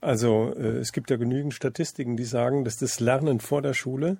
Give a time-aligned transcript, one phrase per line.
[0.00, 4.18] Also äh, es gibt ja genügend Statistiken, die sagen, dass das Lernen vor der Schule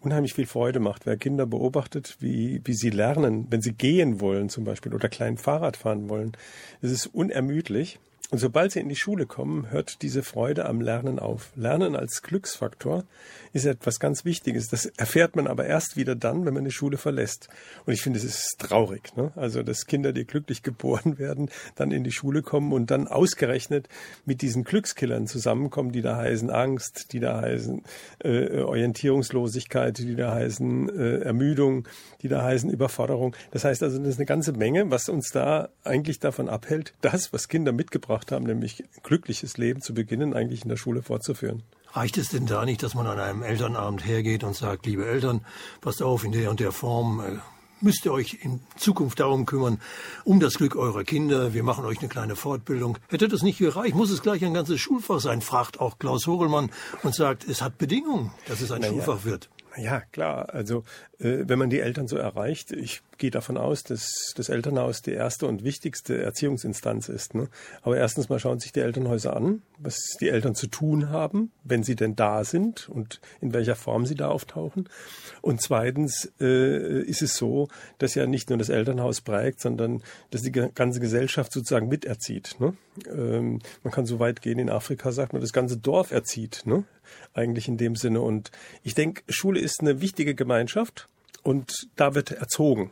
[0.00, 1.06] unheimlich viel Freude macht.
[1.06, 5.38] Wer Kinder beobachtet, wie, wie sie lernen, wenn sie gehen wollen zum Beispiel oder klein
[5.38, 6.32] Fahrrad fahren wollen,
[6.82, 7.98] es ist unermüdlich.
[8.32, 11.52] Und sobald sie in die Schule kommen, hört diese Freude am Lernen auf.
[11.54, 13.04] Lernen als Glücksfaktor
[13.52, 14.68] ist etwas ganz Wichtiges.
[14.68, 17.48] Das erfährt man aber erst wieder dann, wenn man die Schule verlässt.
[17.86, 19.16] Und ich finde, es ist traurig.
[19.16, 19.30] Ne?
[19.36, 23.88] Also, dass Kinder, die glücklich geboren werden, dann in die Schule kommen und dann ausgerechnet
[24.24, 27.84] mit diesen Glückskillern zusammenkommen, die da heißen Angst, die da heißen
[28.24, 31.86] äh, Orientierungslosigkeit, die da heißen äh, Ermüdung,
[32.22, 33.36] die da heißen Überforderung.
[33.52, 37.32] Das heißt also, das ist eine ganze Menge, was uns da eigentlich davon abhält, das,
[37.32, 41.02] was Kinder mitgebracht gebracht haben, nämlich ein glückliches Leben zu beginnen, eigentlich in der Schule
[41.02, 41.62] fortzuführen.
[41.92, 45.44] Reicht es denn da nicht, dass man an einem Elternabend hergeht und sagt, liebe Eltern,
[45.80, 47.38] passt auf, in der und der Form äh,
[47.80, 49.80] müsst ihr euch in Zukunft darum kümmern,
[50.24, 51.52] um das Glück eurer Kinder.
[51.52, 52.98] Wir machen euch eine kleine Fortbildung.
[53.08, 56.70] Hätte das nicht gereicht, muss es gleich ein ganzes Schulfach sein, fragt auch Klaus Hogelmann
[57.02, 59.50] und sagt, es hat Bedingungen, dass es ein Na Schulfach wird.
[59.76, 60.54] Ja, klar.
[60.54, 60.84] Also
[61.18, 65.46] wenn man die Eltern so erreicht, ich gehe davon aus, dass das Elternhaus die erste
[65.46, 67.34] und wichtigste Erziehungsinstanz ist.
[67.34, 67.48] Ne?
[67.82, 71.82] Aber erstens mal schauen sich die Elternhäuser an, was die Eltern zu tun haben, wenn
[71.82, 74.88] sie denn da sind und in welcher Form sie da auftauchen.
[75.40, 80.42] Und zweitens äh, ist es so, dass ja nicht nur das Elternhaus prägt, sondern dass
[80.42, 82.56] die ganze Gesellschaft sozusagen miterzieht.
[82.58, 82.76] Ne?
[83.10, 86.62] Ähm, man kann so weit gehen, in Afrika sagt man, das ganze Dorf erzieht.
[86.66, 86.84] Ne?
[87.32, 88.20] Eigentlich in dem Sinne.
[88.20, 88.50] Und
[88.82, 91.05] ich denke, Schule ist eine wichtige Gemeinschaft
[91.46, 92.90] und da wird erzogen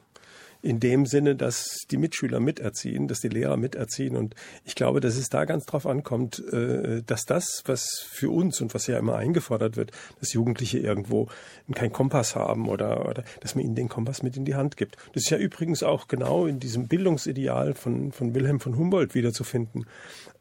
[0.63, 4.17] in dem Sinne, dass die Mitschüler miterziehen, dass die Lehrer miterziehen.
[4.17, 8.63] Und ich glaube, dass es da ganz drauf ankommt, äh, dass das, was für uns
[8.63, 11.29] und was ja immer eingefordert wird, dass Jugendliche irgendwo
[11.75, 14.97] keinen Kompass haben oder, oder dass man ihnen den Kompass mit in die Hand gibt.
[15.13, 19.85] Das ist ja übrigens auch genau in diesem Bildungsideal von, von Wilhelm von Humboldt wiederzufinden.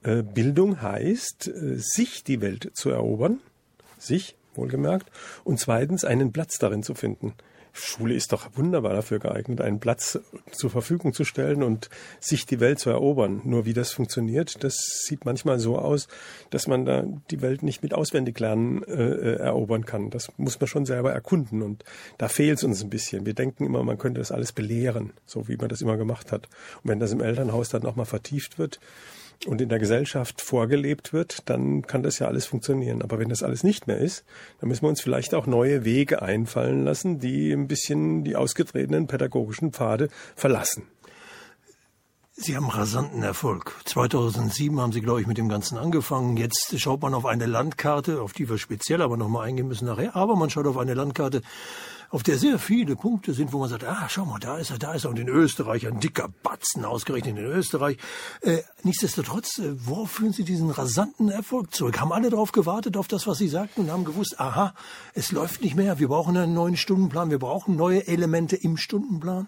[0.03, 3.41] Äh, Bildung heißt, äh, sich die Welt zu erobern,
[3.97, 5.11] sich wohlgemerkt,
[5.43, 7.33] und zweitens einen Platz darin zu finden.
[7.73, 10.19] Schule ist doch wunderbar dafür geeignet, einen Platz
[10.51, 11.89] zur Verfügung zu stellen und
[12.19, 13.41] sich die Welt zu erobern.
[13.43, 14.75] Nur wie das funktioniert, das
[15.05, 16.07] sieht manchmal so aus,
[16.51, 20.11] dass man da die Welt nicht mit auswendig lernen äh, äh erobern kann.
[20.11, 21.83] Das muss man schon selber erkunden und
[22.19, 23.25] da fehlt es uns ein bisschen.
[23.25, 26.47] Wir denken immer, man könnte das alles belehren, so wie man das immer gemacht hat.
[26.83, 28.79] Und wenn das im Elternhaus dann nochmal vertieft wird,
[29.47, 33.01] und in der Gesellschaft vorgelebt wird, dann kann das ja alles funktionieren.
[33.01, 34.23] Aber wenn das alles nicht mehr ist,
[34.59, 39.07] dann müssen wir uns vielleicht auch neue Wege einfallen lassen, die ein bisschen die ausgetretenen
[39.07, 40.83] pädagogischen Pfade verlassen.
[42.35, 43.75] Sie haben rasanten Erfolg.
[43.85, 46.35] 2007 haben Sie, glaube ich, mit dem Ganzen angefangen.
[46.35, 50.15] Jetzt schaut man auf eine Landkarte, auf die wir speziell aber nochmal eingehen müssen nachher.
[50.15, 51.43] Aber man schaut auf eine Landkarte,
[52.13, 54.77] auf der sehr viele Punkte sind, wo man sagt, ah, schau mal, da ist er,
[54.77, 55.09] da ist er.
[55.09, 57.97] Und in Österreich, ein dicker Batzen ausgerechnet in Österreich.
[58.41, 61.99] Äh, nichtsdestotrotz, äh, worauf führen Sie diesen rasanten Erfolg zurück?
[61.99, 64.75] Haben alle darauf gewartet, auf das, was Sie sagten und haben gewusst, aha,
[65.15, 69.47] es läuft nicht mehr, wir brauchen einen neuen Stundenplan, wir brauchen neue Elemente im Stundenplan?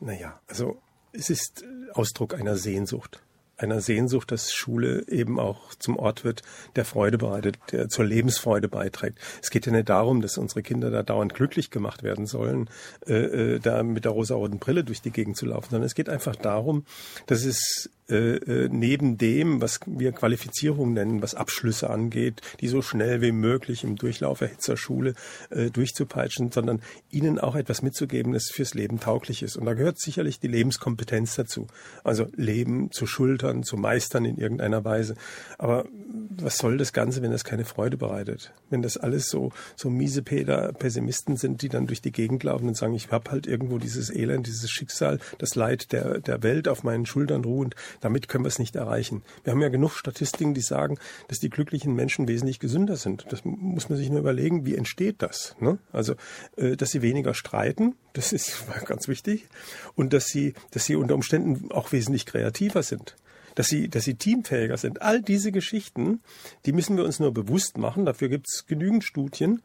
[0.00, 0.78] Naja, also
[1.12, 3.20] es ist Ausdruck einer Sehnsucht
[3.56, 6.42] einer Sehnsucht, dass Schule eben auch zum Ort wird,
[6.76, 9.18] der Freude bereitet, der zur Lebensfreude beiträgt.
[9.42, 12.68] Es geht ja nicht darum, dass unsere Kinder da dauernd glücklich gemacht werden sollen,
[13.06, 13.14] äh,
[13.54, 16.36] äh da mit der rosaroten Brille durch die Gegend zu laufen, sondern es geht einfach
[16.36, 16.84] darum,
[17.26, 22.80] dass es äh, äh, neben dem, was wir Qualifizierung nennen, was Abschlüsse angeht, die so
[22.80, 25.14] schnell wie möglich im Durchlauf der Hitzerschule
[25.50, 29.56] äh, durchzupeitschen, sondern ihnen auch etwas mitzugeben, das fürs Leben tauglich ist.
[29.56, 31.66] Und da gehört sicherlich die Lebenskompetenz dazu.
[32.04, 35.16] Also Leben zu schultern, zu meistern in irgendeiner Weise.
[35.58, 35.86] Aber
[36.30, 38.52] was soll das Ganze, wenn das keine Freude bereitet?
[38.70, 42.68] Wenn das alles so, so miese Peter, Pessimisten sind, die dann durch die Gegend laufen
[42.68, 46.68] und sagen, ich habe halt irgendwo dieses Elend, dieses Schicksal, das Leid der, der Welt
[46.68, 47.74] auf meinen Schultern ruhend.
[48.00, 49.22] Damit können wir es nicht erreichen.
[49.44, 50.98] Wir haben ja genug Statistiken, die sagen,
[51.28, 53.26] dass die glücklichen Menschen wesentlich gesünder sind.
[53.30, 55.56] Das muss man sich nur überlegen, wie entsteht das?
[55.60, 55.78] Ne?
[55.92, 56.14] Also,
[56.56, 59.46] äh, dass sie weniger streiten, das ist ganz wichtig.
[59.94, 63.16] Und dass sie, dass sie unter Umständen auch wesentlich kreativer sind
[63.56, 65.02] dass sie, dass sie teamfähiger sind.
[65.02, 66.20] All diese Geschichten,
[66.66, 68.04] die müssen wir uns nur bewusst machen.
[68.04, 69.62] Dafür gibt es genügend Studien.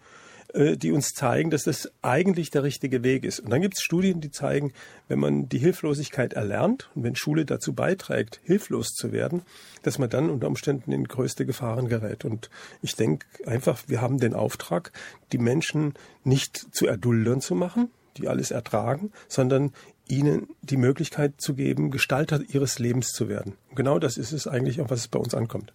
[0.53, 3.39] Äh, die uns zeigen, dass das eigentlich der richtige Weg ist.
[3.39, 4.74] Und dann gibt es Studien, die zeigen,
[5.07, 9.44] wenn man die Hilflosigkeit erlernt und wenn Schule dazu beiträgt, hilflos zu werden,
[9.83, 12.25] dass man dann unter Umständen in größte Gefahren gerät.
[12.25, 12.50] Und
[12.81, 14.92] ich denke einfach, wir haben den Auftrag,
[15.31, 15.94] die Menschen
[16.25, 19.71] nicht zu Erduldern zu machen, die alles ertragen, sondern
[20.09, 23.56] ihnen die Möglichkeit zu geben, Gestalter ihres Lebens zu werden.
[23.69, 25.71] Und genau das ist es eigentlich, auf was es bei uns ankommt.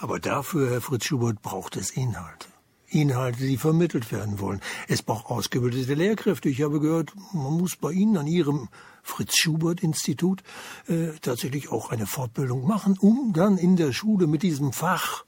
[0.00, 2.48] Aber dafür, Herr Fritz Schubert, braucht es Inhalte.
[2.90, 4.60] Inhalte, die vermittelt werden wollen.
[4.88, 6.48] Es braucht ausgebildete Lehrkräfte.
[6.48, 8.68] Ich habe gehört, man muss bei Ihnen an Ihrem
[9.02, 10.42] Fritz Schubert Institut
[10.86, 15.24] äh, tatsächlich auch eine Fortbildung machen, um dann in der Schule mit diesem Fach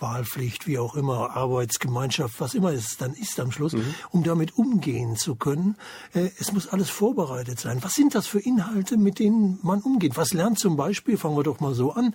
[0.00, 3.94] Wahlpflicht, wie auch immer, Arbeitsgemeinschaft, was immer es dann ist am Schluss, mhm.
[4.10, 5.76] um damit umgehen zu können.
[6.12, 7.78] Äh, es muss alles vorbereitet sein.
[7.82, 10.16] Was sind das für Inhalte, mit denen man umgeht?
[10.16, 12.14] Was lernt zum Beispiel, fangen wir doch mal so an,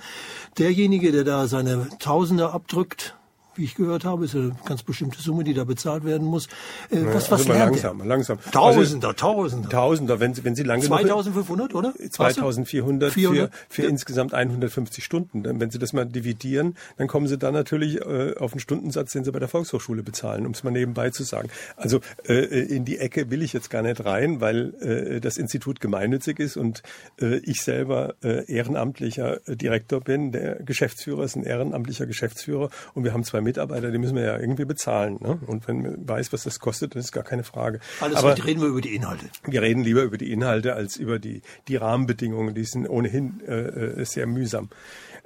[0.58, 3.16] derjenige, der da seine Tausende abdrückt,
[3.56, 6.48] wie ich gehört habe, ist eine ganz bestimmte Summe, die da bezahlt werden muss.
[6.90, 8.08] Äh, was was also lernt langsam, der?
[8.08, 8.40] langsam.
[8.52, 9.70] Tausender, also, Tausender.
[9.70, 11.94] Tausender, wenn Sie, wenn Sie lange 2500, oder?
[12.10, 13.90] 2400 für, für ja.
[13.90, 15.44] insgesamt 150 Stunden.
[15.44, 19.24] Wenn Sie das mal dividieren, dann kommen Sie da natürlich äh, auf einen Stundensatz, den
[19.24, 21.50] Sie bei der Volkshochschule bezahlen, um es mal nebenbei zu sagen.
[21.76, 25.82] Also äh, in die Ecke will ich jetzt gar nicht rein, weil äh, das Institut
[25.82, 26.84] gemeinnützig ist und
[27.20, 30.32] äh, ich selber äh, ehrenamtlicher Direktor bin.
[30.32, 34.40] Der Geschäftsführer ist ein ehrenamtlicher Geschäftsführer und wir haben zwei Mitarbeiter, die müssen wir ja
[34.40, 35.18] irgendwie bezahlen.
[35.20, 35.40] Ne?
[35.48, 37.80] Und wenn man weiß, was das kostet, dann ist gar keine Frage.
[38.00, 39.26] Alles Aber heute reden wir über die Inhalte.
[39.46, 42.56] Wir reden lieber über die Inhalte als über die, die Rahmenbedingungen.
[42.56, 44.70] Die sind ohnehin äh, äh sehr mühsam.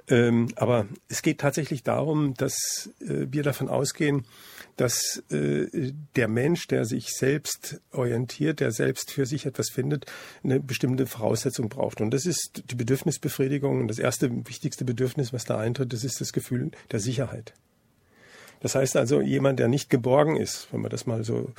[0.08, 4.24] Ähm, aber es geht tatsächlich darum, dass äh, wir davon ausgehen,
[4.76, 10.06] dass äh, der Mensch, der sich selbst orientiert, der selbst für sich etwas findet,
[10.44, 12.00] eine bestimmte Voraussetzung braucht.
[12.00, 13.80] Und das ist die Bedürfnisbefriedigung.
[13.80, 17.54] Und das erste wichtigste Bedürfnis, was da eintritt, das ist das Gefühl der Sicherheit.
[18.60, 21.52] Das heißt also, jemand, der nicht geborgen ist, wenn man das mal so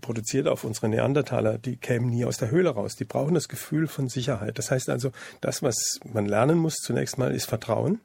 [0.00, 2.96] produziert auf unsere Neandertaler, die kämen nie aus der Höhle raus.
[2.96, 4.58] Die brauchen das Gefühl von Sicherheit.
[4.58, 8.00] Das heißt also, das, was man lernen muss zunächst mal, ist Vertrauen.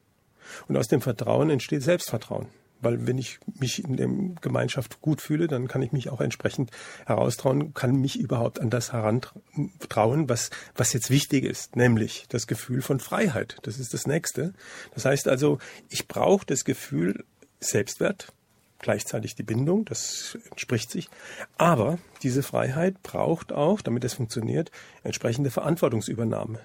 [0.67, 2.47] Und aus dem Vertrauen entsteht Selbstvertrauen.
[2.83, 4.09] Weil wenn ich mich in der
[4.41, 6.69] Gemeinschaft gut fühle, dann kann ich mich auch entsprechend
[7.05, 12.81] heraustrauen, kann mich überhaupt an das herantrauen, was, was jetzt wichtig ist, nämlich das Gefühl
[12.81, 13.57] von Freiheit.
[13.63, 14.53] Das ist das Nächste.
[14.93, 17.23] Das heißt also, ich brauche das Gefühl,
[17.69, 18.31] Selbstwert,
[18.79, 21.09] gleichzeitig die Bindung, das entspricht sich.
[21.57, 24.71] Aber diese Freiheit braucht auch, damit es funktioniert,
[25.03, 26.59] entsprechende Verantwortungsübernahme.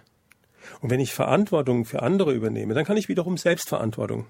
[0.81, 4.27] Und wenn ich Verantwortung für andere übernehme, dann kann ich wiederum Selbstverantwortung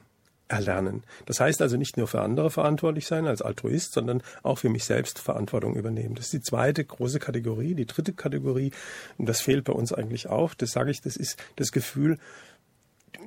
[0.48, 1.02] erlernen.
[1.26, 4.84] Das heißt also nicht nur für andere verantwortlich sein als Altruist, sondern auch für mich
[4.84, 6.14] selbst Verantwortung übernehmen.
[6.14, 7.74] Das ist die zweite große Kategorie.
[7.74, 8.72] Die dritte Kategorie,
[9.18, 12.18] und das fehlt bei uns eigentlich auch, das sage ich, das ist das Gefühl,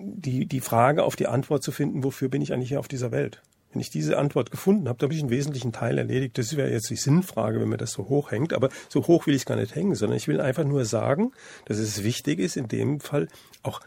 [0.03, 3.11] die, die Frage auf die Antwort zu finden, wofür bin ich eigentlich hier auf dieser
[3.11, 3.41] Welt?
[3.71, 6.37] Wenn ich diese Antwort gefunden habe, dann habe ich einen wesentlichen Teil erledigt.
[6.37, 8.51] Das wäre jetzt die Sinnfrage, wenn mir das so hoch hängt.
[8.53, 11.31] Aber so hoch will ich es gar nicht hängen, sondern ich will einfach nur sagen,
[11.65, 13.29] dass es wichtig ist, in dem Fall
[13.63, 13.79] auch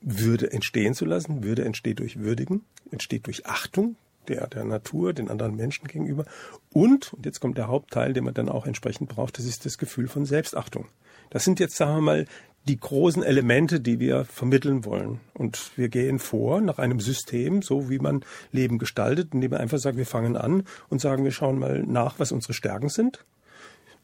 [0.00, 1.44] Würde entstehen zu lassen.
[1.44, 3.94] Würde entsteht durch Würdigen, entsteht durch Achtung
[4.28, 6.24] der, der Natur, den anderen Menschen gegenüber.
[6.72, 9.78] Und, und jetzt kommt der Hauptteil, den man dann auch entsprechend braucht, das ist das
[9.78, 10.88] Gefühl von Selbstachtung.
[11.30, 12.26] Das sind jetzt, sagen wir mal,
[12.68, 15.20] die großen Elemente, die wir vermitteln wollen.
[15.34, 19.78] Und wir gehen vor nach einem System, so wie man Leben gestaltet, indem man einfach
[19.78, 23.24] sagt, wir fangen an und sagen, wir schauen mal nach, was unsere Stärken sind.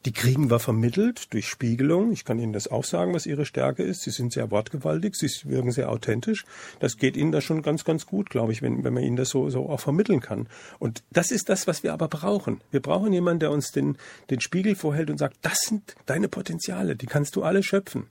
[0.05, 2.11] Die kriegen wir vermittelt durch Spiegelung.
[2.11, 4.01] Ich kann Ihnen das auch sagen, was Ihre Stärke ist.
[4.01, 6.43] Sie sind sehr wortgewaltig, Sie wirken sehr authentisch.
[6.79, 9.29] Das geht Ihnen da schon ganz, ganz gut, glaube ich, wenn, wenn man Ihnen das
[9.29, 10.47] so, so auch vermitteln kann.
[10.77, 12.59] Und das ist das, was wir aber brauchen.
[12.69, 13.97] Wir brauchen jemanden, der uns den,
[14.29, 18.07] den Spiegel vorhält und sagt, das sind deine Potenziale, die kannst du alle schöpfen.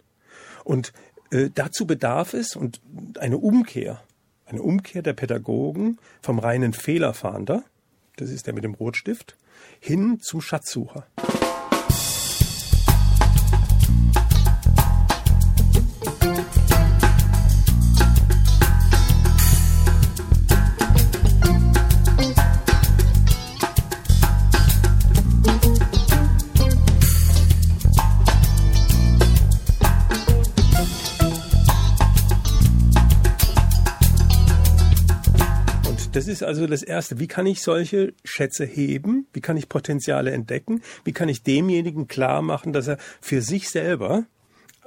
[0.64, 0.93] Und
[1.31, 2.81] äh, dazu bedarf es und
[3.19, 4.03] eine Umkehr,
[4.47, 7.64] eine Umkehr der Pädagogen vom reinen Fehlerfahnder,
[8.17, 9.37] das ist der mit dem Rotstift,
[9.81, 11.06] hin zum Schatzsucher.
[36.32, 37.19] Ist also das Erste.
[37.19, 39.27] Wie kann ich solche Schätze heben?
[39.32, 40.82] Wie kann ich Potenziale entdecken?
[41.05, 44.24] Wie kann ich demjenigen klar machen, dass er für sich selber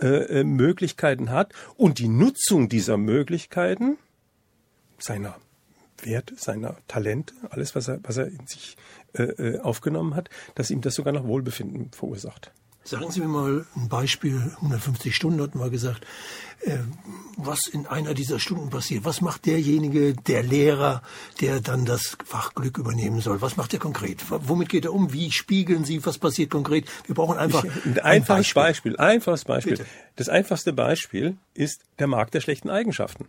[0.01, 3.97] äh, äh Möglichkeiten hat und die Nutzung dieser Möglichkeiten,
[4.97, 5.35] seiner
[6.01, 8.75] Werte, seiner Talente, alles, was er, was er in sich
[9.13, 12.51] äh, äh aufgenommen hat, dass ihm das sogar noch Wohlbefinden verursacht.
[12.85, 16.05] Sagen Sie mir mal ein Beispiel, 150 Stunden hatten wir gesagt,
[16.61, 16.77] äh,
[17.35, 19.05] was in einer dieser Stunden passiert.
[19.05, 21.01] Was macht derjenige, der Lehrer,
[21.41, 23.41] der dann das Fachglück übernehmen soll?
[23.41, 24.23] Was macht er konkret?
[24.29, 25.11] Womit geht er um?
[25.11, 26.05] Wie spiegeln Sie?
[26.05, 26.87] Was passiert konkret?
[27.07, 28.61] Wir brauchen einfach ich, ein einfaches ein Beispiel.
[28.61, 28.97] Beispiel.
[28.97, 29.77] Einfaches Beispiel.
[29.77, 29.89] Bitte.
[30.15, 33.25] Das einfachste Beispiel ist der Markt der schlechten Eigenschaften.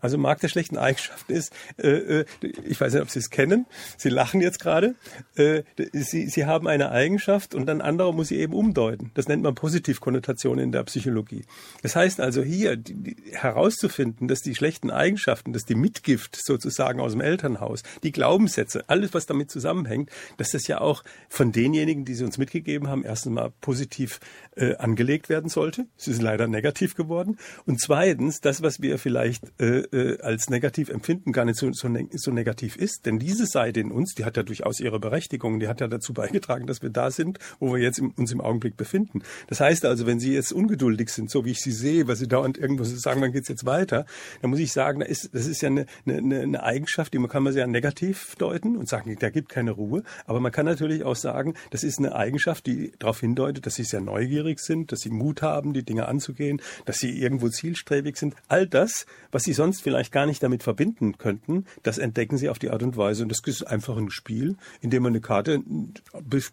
[0.00, 2.24] Also Markt der schlechten Eigenschaften ist, äh, äh,
[2.64, 4.94] ich weiß nicht, ob Sie es kennen, Sie lachen jetzt gerade,
[5.36, 5.62] äh,
[5.92, 9.10] Sie, Sie haben eine Eigenschaft und dann andere muss sie eben umdeuten.
[9.14, 11.44] Das nennt man Positivkonnotation in der Psychologie.
[11.82, 17.00] Das heißt also hier die, die, herauszufinden, dass die schlechten Eigenschaften, dass die Mitgift sozusagen
[17.00, 22.04] aus dem Elternhaus, die Glaubenssätze, alles was damit zusammenhängt, dass das ja auch von denjenigen,
[22.04, 24.20] die sie uns mitgegeben haben, erstens mal positiv
[24.56, 25.86] äh, angelegt werden sollte.
[25.98, 27.38] Es ist leider negativ geworden.
[27.66, 31.88] Und zweitens, das, was wir vielleicht äh, äh, als negativ empfinden, gar nicht so, so,
[31.88, 33.06] ne so negativ ist.
[33.06, 36.12] Denn diese Seite in uns, die hat ja durchaus ihre Berechtigung, die hat ja dazu
[36.12, 39.22] beigetragen, dass wir da sind, wo wir jetzt im, uns im Augenblick befinden.
[39.48, 42.28] Das heißt also, wenn Sie jetzt ungeduldig sind, so wie ich Sie sehe, weil Sie
[42.28, 44.06] dauernd irgendwo sagen, wann geht's jetzt weiter,
[44.40, 47.30] dann muss ich sagen, das ist, das ist ja eine, eine, eine Eigenschaft, die man
[47.30, 50.02] kann man sehr negativ deuten und sagen, da gibt keine Ruhe.
[50.26, 53.84] Aber man kann natürlich auch sagen, das ist eine Eigenschaft, die darauf hindeutet, dass Sie
[53.84, 58.34] sehr neugierig sind, dass Sie Mut haben, die Dinge anzugehen, dass Sie irgendwo zielstrebig sind.
[58.48, 62.58] All das, was Sie sonst vielleicht gar nicht damit verbinden könnten, das entdecken Sie auf
[62.58, 63.22] die Art und Weise.
[63.22, 65.62] Und das ist einfach ein Spiel, in dem man eine Karte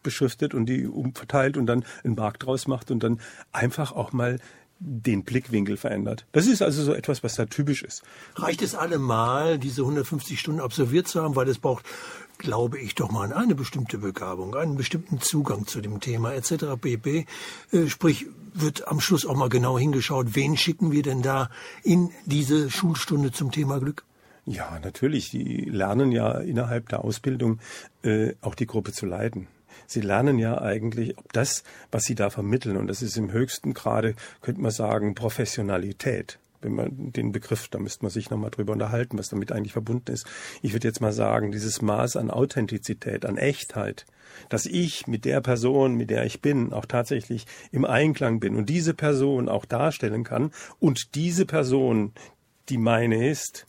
[0.04, 3.20] beschriftet und die umverteilt und dann einen Markt draus macht und dann
[3.52, 4.38] einfach auch mal
[4.78, 6.28] den Blickwinkel verändert.
[6.34, 8.04] Das ist also so etwas, was da typisch ist.
[8.36, 11.86] Reicht es allemal, diese 150 Stunden absolviert zu haben, weil es braucht,
[12.40, 16.66] glaube ich, doch mal eine bestimmte Begabung, einen bestimmten Zugang zu dem Thema etc.
[16.82, 17.28] pp.
[17.72, 21.52] Äh, sprich, wird am Schluss auch mal genau hingeschaut, wen schicken wir denn da
[21.84, 24.06] in diese Schulstunde zum Thema Glück?
[24.46, 25.30] Ja, natürlich.
[25.30, 27.60] Die lernen ja innerhalb der Ausbildung
[28.02, 29.48] äh, auch die Gruppe zu leiten.
[29.86, 33.74] Sie lernen ja eigentlich, ob das, was Sie da vermitteln, und das ist im höchsten
[33.74, 38.74] Grade, könnte man sagen, Professionalität wenn man den Begriff, da müsste man sich nochmal drüber
[38.74, 40.26] unterhalten, was damit eigentlich verbunden ist.
[40.62, 44.06] Ich würde jetzt mal sagen, dieses Maß an Authentizität, an Echtheit,
[44.50, 48.70] dass ich mit der Person, mit der ich bin, auch tatsächlich im Einklang bin und
[48.70, 52.14] diese Person auch darstellen kann und diese Person,
[52.70, 53.66] die meine ist,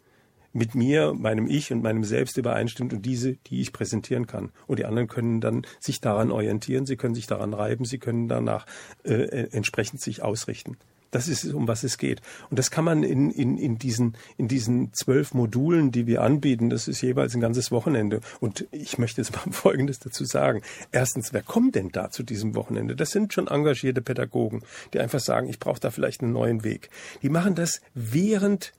[0.52, 4.50] mit mir, meinem Ich und meinem Selbst übereinstimmt und diese, die ich präsentieren kann.
[4.66, 8.28] Und die anderen können dann sich daran orientieren, sie können sich daran reiben, sie können
[8.28, 8.66] danach
[9.04, 10.76] äh, entsprechend sich ausrichten.
[11.10, 12.20] Das ist es, um was es geht.
[12.50, 16.70] Und das kann man in, in, in, diesen, in diesen zwölf Modulen, die wir anbieten,
[16.70, 18.20] das ist jeweils ein ganzes Wochenende.
[18.40, 20.62] Und ich möchte jetzt mal Folgendes dazu sagen.
[20.92, 22.94] Erstens, wer kommt denn da zu diesem Wochenende?
[22.94, 24.62] Das sind schon engagierte Pädagogen,
[24.92, 26.90] die einfach sagen, ich brauche da vielleicht einen neuen Weg.
[27.22, 28.72] Die machen das während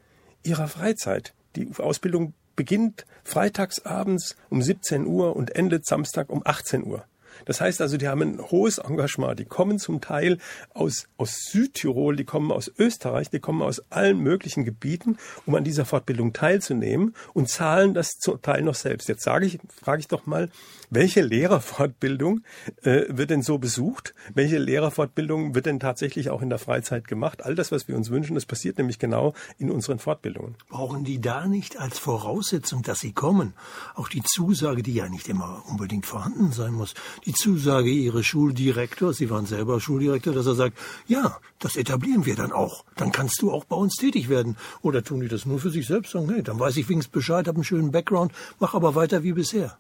[0.44, 1.34] ihrer Freizeit.
[1.56, 7.06] Die Ausbildung beginnt freitags abends um 17 Uhr und endet Samstag um 18 Uhr.
[7.46, 9.40] Das heißt also, die haben ein hohes Engagement.
[9.40, 10.38] Die kommen zum Teil
[10.74, 15.64] aus, aus Südtirol, die kommen aus Österreich, die kommen aus allen möglichen Gebieten, um an
[15.64, 19.10] dieser Fortbildung teilzunehmen und zahlen das zum Teil noch selbst.
[19.10, 20.50] Jetzt sage ich, frage ich doch mal,
[20.92, 22.42] welche Lehrerfortbildung
[22.84, 24.14] äh, wird denn so besucht?
[24.34, 27.46] Welche Lehrerfortbildung wird denn tatsächlich auch in der Freizeit gemacht?
[27.46, 30.56] All das, was wir uns wünschen, das passiert nämlich genau in unseren Fortbildungen.
[30.68, 33.54] Brauchen die da nicht als Voraussetzung, dass sie kommen,
[33.96, 36.94] auch die Zusage, die ja nicht immer unbedingt vorhanden sein muss,
[37.26, 42.36] die Zusage ihres Schuldirektors, Sie waren selber Schuldirektor, dass er sagt, ja, das etablieren wir
[42.36, 42.84] dann auch.
[42.98, 44.58] Dann kannst du auch bei uns tätig werden.
[44.82, 46.12] Oder tun die das nur für sich selbst?
[46.12, 49.32] Sagen, nee, dann weiß ich wenigstens Bescheid, habe einen schönen Background, mach aber weiter wie
[49.32, 49.78] bisher.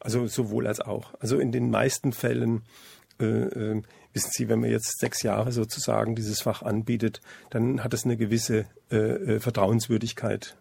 [0.00, 1.14] Also sowohl als auch.
[1.20, 2.62] Also in den meisten Fällen
[3.20, 7.94] äh, äh, wissen Sie, wenn man jetzt sechs Jahre sozusagen dieses Fach anbietet, dann hat
[7.94, 10.56] es eine gewisse äh, äh Vertrauenswürdigkeit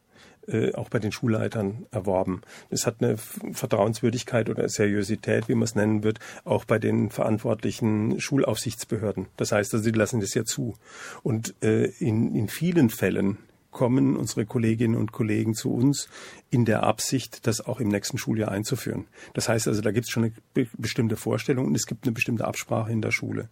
[0.47, 2.41] äh, auch bei den Schulleitern erworben.
[2.69, 8.19] Es hat eine Vertrauenswürdigkeit oder Seriosität, wie man es nennen wird, auch bei den verantwortlichen
[8.19, 9.27] Schulaufsichtsbehörden.
[9.35, 10.75] Das heißt also, die lassen das ja zu.
[11.21, 13.37] Und äh, in, in vielen Fällen
[13.71, 16.09] kommen unsere Kolleginnen und Kollegen zu uns
[16.49, 19.05] in der Absicht, das auch im nächsten Schuljahr einzuführen.
[19.33, 22.13] Das heißt also, da gibt es schon eine be bestimmte Vorstellung und es gibt eine
[22.13, 23.49] bestimmte Absprache in der Schule.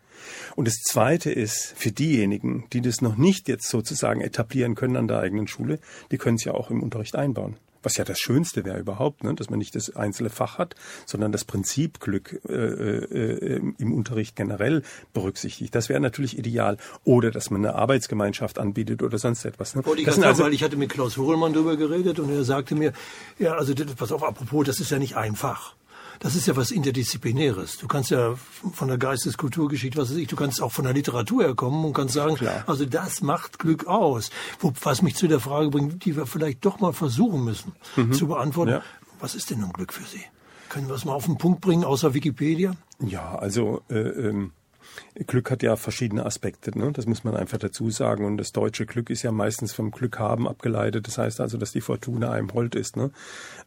[0.55, 5.07] Und das Zweite ist, für diejenigen, die das noch nicht jetzt sozusagen etablieren können an
[5.07, 5.79] der eigenen Schule,
[6.12, 9.34] die können es ja auch im Unterricht einbauen was ja das Schönste wäre überhaupt, ne?
[9.34, 10.75] dass man nicht das einzelne Fach hat,
[11.06, 15.74] sondern das Prinzip Glück äh, äh, im Unterricht generell berücksichtigt.
[15.75, 16.77] Das wäre natürlich ideal.
[17.04, 19.75] Oder dass man eine Arbeitsgemeinschaft anbietet oder sonst etwas.
[19.75, 19.84] Ne?
[19.98, 22.75] Ich das sagen, also, weil ich hatte mit Klaus Hohlmann darüber geredet und er sagte
[22.75, 22.94] mir,
[23.39, 25.75] ja, also pass auf, apropos, das ist ja nicht einfach
[26.19, 27.77] das ist ja was Interdisziplinäres.
[27.77, 28.36] Du kannst ja
[28.74, 32.13] von der Geisteskulturgeschichte, was weiß ich, du kannst auch von der Literatur herkommen und kannst
[32.13, 32.63] sagen, Klar.
[32.67, 34.29] also das macht Glück aus.
[34.81, 38.13] Was mich zu der Frage bringt, die wir vielleicht doch mal versuchen müssen mhm.
[38.13, 38.72] zu beantworten.
[38.72, 38.81] Ja.
[39.19, 40.24] Was ist denn nun Glück für Sie?
[40.69, 42.75] Können wir es mal auf den Punkt bringen, außer Wikipedia?
[43.00, 44.51] Ja, also äh, ähm
[45.28, 46.92] Glück hat ja verschiedene Aspekte, ne?
[46.92, 48.25] das muss man einfach dazu sagen.
[48.25, 51.08] Und das deutsche Glück ist ja meistens vom Glück haben abgeleitet.
[51.08, 52.98] Das heißt also, dass die Fortuna einem hold ist.
[52.98, 53.12] Ne?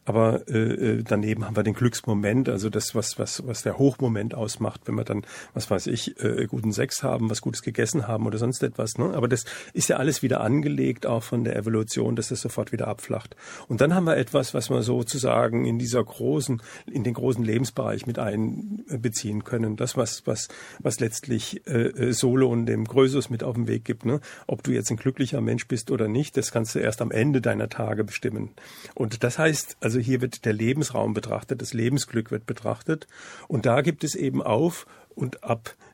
[0.05, 4.35] Aber äh, äh, daneben haben wir den Glücksmoment, also das, was, was, was der Hochmoment
[4.35, 8.25] ausmacht, wenn wir dann, was weiß ich, äh, guten Sex haben, was Gutes gegessen haben
[8.25, 8.97] oder sonst etwas.
[8.97, 9.13] Ne?
[9.13, 12.87] Aber das ist ja alles wieder angelegt, auch von der Evolution, dass es sofort wieder
[12.87, 13.35] abflacht.
[13.67, 18.05] Und dann haben wir etwas, was wir sozusagen in dieser großen, in den großen Lebensbereich
[18.05, 19.75] mit einbeziehen können.
[19.75, 20.47] Das, was, was,
[20.79, 24.05] was letztlich letztlich äh, äh, Solo und dem Größus mit auf den Weg gibt.
[24.05, 24.21] Ne?
[24.47, 27.41] Ob du jetzt ein glücklicher Mensch bist oder nicht, das kannst du erst am Ende
[27.41, 28.51] deiner Tage bestimmen.
[28.95, 33.07] Und das heißt, also hier wird der Lebensraum betrachtet, das Lebensglück wird betrachtet.
[33.49, 35.43] Und da gibt es eben auf und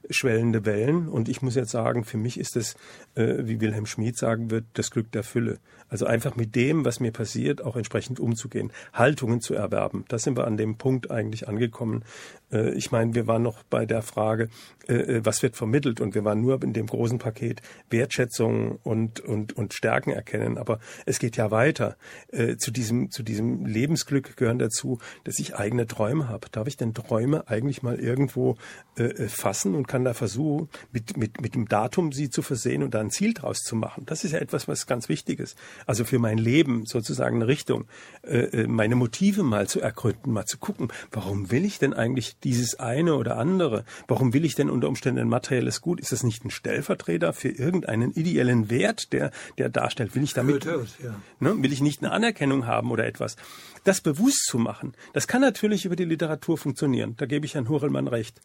[0.06, 1.08] abschwellende Wellen.
[1.08, 2.76] Und ich muss jetzt sagen, für mich ist es,
[3.16, 5.60] äh, wie Wilhelm Schmid sagen wird, das Glück der Fülle.
[5.88, 10.06] Also einfach mit dem, was mir passiert, auch entsprechend umzugehen, Haltungen zu erwerben.
[10.08, 12.04] Da sind wir an dem Punkt eigentlich angekommen.
[12.52, 14.50] Äh, ich meine, wir waren noch bei der Frage,
[14.88, 19.20] äh, äh, was wird vermittelt und wir waren nur in dem großen Paket Wertschätzung und,
[19.20, 20.58] und, und Stärken erkennen.
[20.58, 21.98] Aber es geht ja weiter.
[22.58, 26.48] Zu diesem, zu diesem Lebensglück gehören dazu, dass ich eigene Träume habe.
[26.52, 28.58] Darf ich denn Träume eigentlich mal irgendwo
[29.28, 33.00] fassen und kann da versuchen, mit, mit, mit dem Datum sie zu versehen und da
[33.00, 34.06] ein Ziel draus zu machen?
[34.06, 37.86] Das ist ja etwas, was ganz wichtig ist also für mein Leben sozusagen eine Richtung,
[38.24, 42.38] äh, äh, meine Motive mal zu ergründen, mal zu gucken, warum will ich denn eigentlich
[42.40, 43.86] dieses eine oder andere?
[44.08, 46.00] Warum will ich denn unter Umständen ein materielles Gut?
[46.00, 50.16] Ist das nicht ein Stellvertreter für irgendeinen ideellen Wert, der, der darstellt?
[50.16, 51.16] Will ich damit, aus, ja.
[51.40, 53.36] ne, will ich nicht eine Anerkennung haben oder etwas?
[53.84, 57.16] Das bewusst zu machen, das kann natürlich über die Literatur funktionieren.
[57.18, 58.42] Da gebe ich Herrn Hurelmann recht.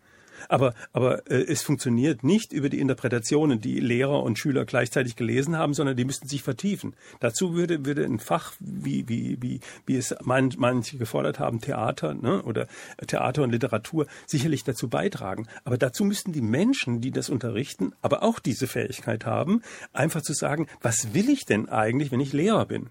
[0.49, 5.57] Aber, aber äh, es funktioniert nicht über die Interpretationen, die Lehrer und Schüler gleichzeitig gelesen
[5.57, 6.95] haben, sondern die müssten sich vertiefen.
[7.21, 12.15] Dazu würde, würde ein Fach, wie, wie, wie, wie es man, manche gefordert haben, Theater
[12.15, 12.67] ne, oder
[13.07, 15.47] Theater und Literatur, sicherlich dazu beitragen.
[15.65, 20.33] Aber dazu müssten die Menschen, die das unterrichten, aber auch diese Fähigkeit haben, einfach zu
[20.33, 22.91] sagen, was will ich denn eigentlich, wenn ich Lehrer bin?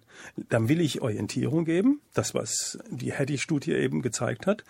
[0.50, 4.64] Dann will ich Orientierung geben, das, was die Hattie-Studie eben gezeigt hat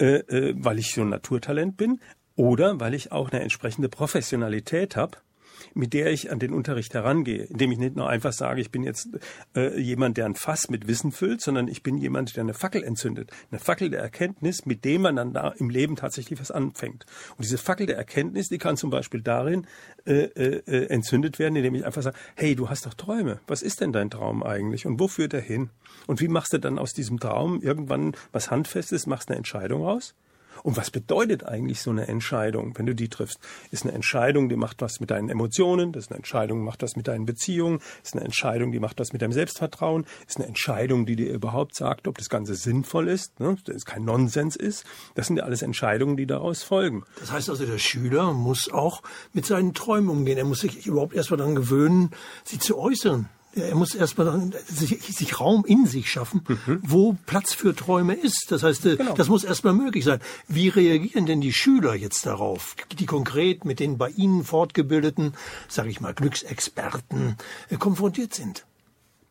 [0.00, 2.00] äh, äh, weil ich so ein Naturtalent bin
[2.36, 5.18] oder weil ich auch eine entsprechende Professionalität habe,
[5.74, 8.82] mit der ich an den Unterricht herangehe, indem ich nicht nur einfach sage, ich bin
[8.82, 9.08] jetzt
[9.56, 12.82] äh, jemand, der ein Fass mit Wissen füllt, sondern ich bin jemand, der eine Fackel
[12.82, 17.06] entzündet, eine Fackel der Erkenntnis, mit dem man dann da im Leben tatsächlich was anfängt.
[17.36, 19.66] Und diese Fackel der Erkenntnis, die kann zum Beispiel darin
[20.06, 23.40] äh, äh, entzündet werden, indem ich einfach sage, hey, du hast doch Träume.
[23.46, 25.70] Was ist denn dein Traum eigentlich und wo führt er hin?
[26.06, 30.14] Und wie machst du dann aus diesem Traum irgendwann was Handfestes, machst eine Entscheidung raus?
[30.62, 33.38] Und was bedeutet eigentlich so eine Entscheidung, wenn du die triffst?
[33.70, 36.82] Ist eine Entscheidung, die macht was mit deinen Emotionen, das ist eine Entscheidung, die macht
[36.82, 40.46] was mit deinen Beziehungen, ist eine Entscheidung, die macht was mit deinem Selbstvertrauen, ist eine
[40.46, 43.56] Entscheidung, die dir überhaupt sagt, ob das Ganze sinnvoll ist, ne?
[43.64, 44.84] dass es kein Nonsens ist.
[45.14, 47.04] Das sind ja alles Entscheidungen, die daraus folgen.
[47.20, 50.38] Das heißt also, der Schüler muss auch mit seinen Träumen umgehen.
[50.38, 52.10] Er muss sich überhaupt erstmal daran gewöhnen,
[52.44, 53.28] sie zu äußern
[53.62, 56.80] er muss erstmal sich, sich Raum in sich schaffen, mhm.
[56.82, 58.46] wo Platz für Träume ist.
[58.50, 59.14] Das heißt, äh, genau.
[59.14, 60.20] das muss erstmal möglich sein.
[60.46, 65.34] Wie reagieren denn die Schüler jetzt darauf, die konkret mit den bei ihnen fortgebildeten,
[65.68, 67.36] sage ich mal, Glücksexperten
[67.70, 68.64] äh, konfrontiert sind?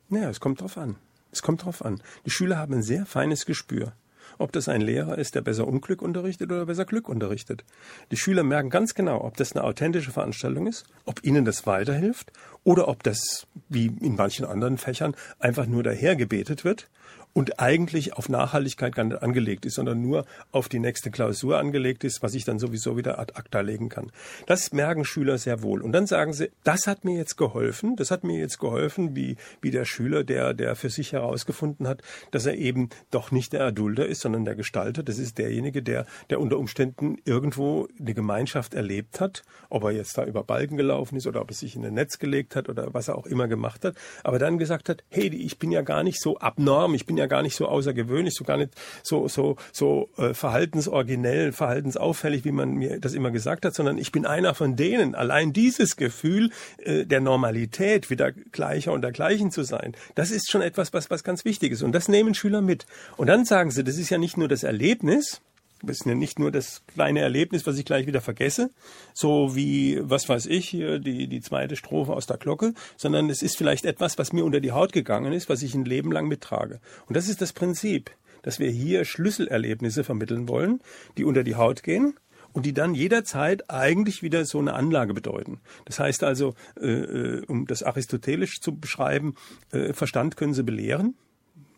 [0.10, 0.96] Ja, es kommt drauf an.
[1.32, 2.02] Es kommt drauf an.
[2.26, 3.94] Die Schüler haben ein sehr feines Gespür
[4.38, 7.64] ob das ein Lehrer ist, der besser Unglück unterrichtet oder besser Glück unterrichtet.
[8.12, 12.32] Die Schüler merken ganz genau, ob das eine authentische Veranstaltung ist, ob ihnen das weiterhilft
[12.64, 16.90] oder ob das, wie in manchen anderen Fächern, einfach nur dahergebetet wird
[17.34, 22.04] und eigentlich auf Nachhaltigkeit gar nicht angelegt ist, sondern nur auf die nächste Klausur angelegt
[22.04, 24.12] ist, was ich dann sowieso wieder ad acta legen kann.
[24.48, 25.82] Das merken Schüler sehr wohl.
[25.82, 29.38] Und dann sagen sie, das hat mir jetzt geholfen, das hat mir jetzt geholfen, wie,
[29.62, 33.60] wie der Schüler, der, der für sich herausgefunden hat, dass er eben doch nicht der
[33.60, 35.04] Erdulder ist, sondern der Gestalter.
[35.04, 40.18] Das ist derjenige, der, der unter Umständen irgendwo eine Gemeinschaft erlebt hat, ob er jetzt
[40.18, 42.94] da über Balken gelaufen ist oder ob er sich in ein Netz gelegt hat oder
[42.94, 46.04] was er auch immer gemacht hat, aber dann gesagt hat, hey, ich bin ja gar
[46.04, 48.72] nicht so abnorm, ich bin ja gar nicht so außergewöhnlich, so gar nicht
[49.04, 54.12] so so so äh, verhaltensoriginell, verhaltensauffällig, wie man mir das immer gesagt hat, sondern ich
[54.12, 55.16] bin einer von denen.
[55.16, 60.62] Allein dieses Gefühl äh, der Normalität, wieder gleicher und dergleichen zu sein, das ist schon
[60.62, 62.86] etwas, was was ganz wichtig ist und das nehmen Schüler mit.
[63.18, 65.42] Und dann sagen sie, das ist ja nicht nur das Erlebnis,
[65.86, 68.72] ist ja nicht nur das kleine Erlebnis, was ich gleich wieder vergesse,
[69.14, 73.58] so wie, was weiß ich, die, die zweite Strophe aus der Glocke, sondern es ist
[73.58, 76.80] vielleicht etwas, was mir unter die Haut gegangen ist, was ich ein Leben lang mittrage.
[77.08, 78.12] Und das ist das Prinzip,
[78.42, 80.82] dass wir hier Schlüsselerlebnisse vermitteln wollen,
[81.18, 82.14] die unter die Haut gehen
[82.54, 85.60] und die dann jederzeit eigentlich wieder so eine Anlage bedeuten.
[85.86, 89.36] Das heißt also, äh, äh um das aristotelisch zu beschreiben,
[89.72, 91.16] äh, Verstand können sie belehren,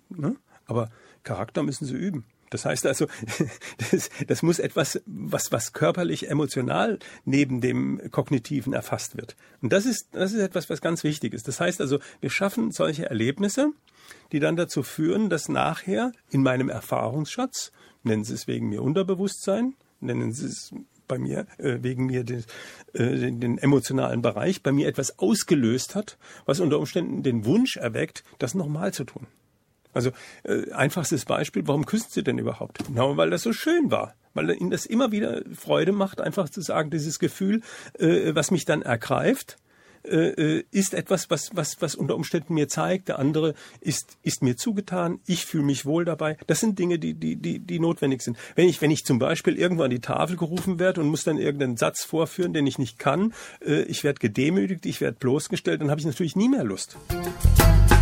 [0.09, 0.35] ne?
[0.65, 0.89] aber
[1.23, 2.25] Charakter müssen sie üben.
[2.49, 3.07] Das heißt also,
[3.91, 9.35] das, das muss etwas, was, was körperlich, emotional neben dem Kognitiven erfasst wird.
[9.62, 11.47] Und das ist, das ist etwas, was ganz wichtig ist.
[11.47, 13.71] Das heißt also, wir schaffen solche Erlebnisse,
[14.31, 17.71] die dann dazu führen, dass nachher in meinem Erfahrungsschatz,
[18.03, 20.73] nennen Sie es wegen mir Unterbewusstsein, nennen Sie es
[21.07, 22.45] bei mir, äh, wegen mir den,
[22.93, 27.75] äh, den, den emotionalen Bereich, bei mir etwas ausgelöst hat, was unter Umständen den Wunsch
[27.75, 29.27] erweckt, das nochmal zu tun.
[29.93, 30.12] Also
[30.43, 32.86] äh, einfachstes Beispiel, warum küssen sie denn überhaupt?
[32.86, 34.13] Genau, weil das so schön war.
[34.34, 37.62] Weil ihnen das immer wieder Freude macht, einfach zu sagen, dieses Gefühl,
[37.97, 39.58] äh, was mich dann ergreift,
[40.04, 44.56] äh, ist etwas, was, was, was unter Umständen mir zeigt, der andere ist, ist mir
[44.56, 46.38] zugetan, ich fühle mich wohl dabei.
[46.47, 48.38] Das sind Dinge, die, die, die, die notwendig sind.
[48.56, 51.38] Wenn ich, wenn ich zum Beispiel irgendwo an die Tafel gerufen werde und muss dann
[51.38, 53.34] irgendeinen Satz vorführen, den ich nicht kann,
[53.65, 56.97] äh, ich werde gedemütigt, ich werde bloßgestellt, dann habe ich natürlich nie mehr Lust.
[57.10, 57.98] weiß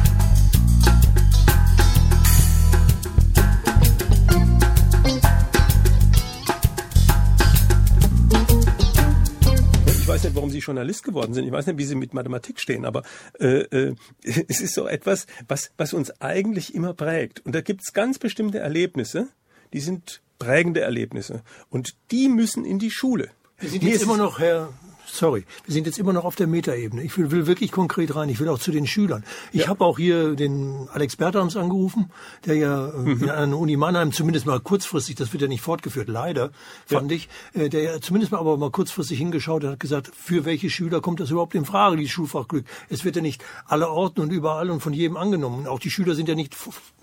[10.47, 11.45] warum Sie Journalist geworden sind.
[11.45, 13.03] Ich weiß nicht, wie Sie mit Mathematik stehen, aber
[13.39, 17.45] äh, äh, es ist so etwas, was, was uns eigentlich immer prägt.
[17.45, 19.27] Und da gibt es ganz bestimmte Erlebnisse,
[19.73, 21.43] die sind prägende Erlebnisse.
[21.69, 23.31] Und die müssen in die Schule.
[23.60, 24.69] Wir sind jetzt immer noch, Herr
[25.09, 27.03] sorry, wir sind jetzt immer noch auf der Metaebene.
[27.03, 28.29] Ich will, will, wirklich konkret rein.
[28.29, 29.23] Ich will auch zu den Schülern.
[29.51, 29.67] Ich ja.
[29.67, 32.11] habe auch hier den Alex Bertrams angerufen,
[32.45, 33.29] der ja äh, mhm.
[33.29, 36.51] an der Uni Mannheim zumindest mal kurzfristig, das wird ja nicht fortgeführt, leider,
[36.85, 37.17] fand ja.
[37.17, 40.69] ich, äh, der ja zumindest mal aber mal kurzfristig hingeschaut hat, hat gesagt, für welche
[40.69, 42.65] Schüler kommt das überhaupt in Frage, die Schulfachglück?
[42.89, 45.67] Es wird ja nicht aller Orten und überall und von jedem angenommen.
[45.67, 46.55] Auch die Schüler sind ja nicht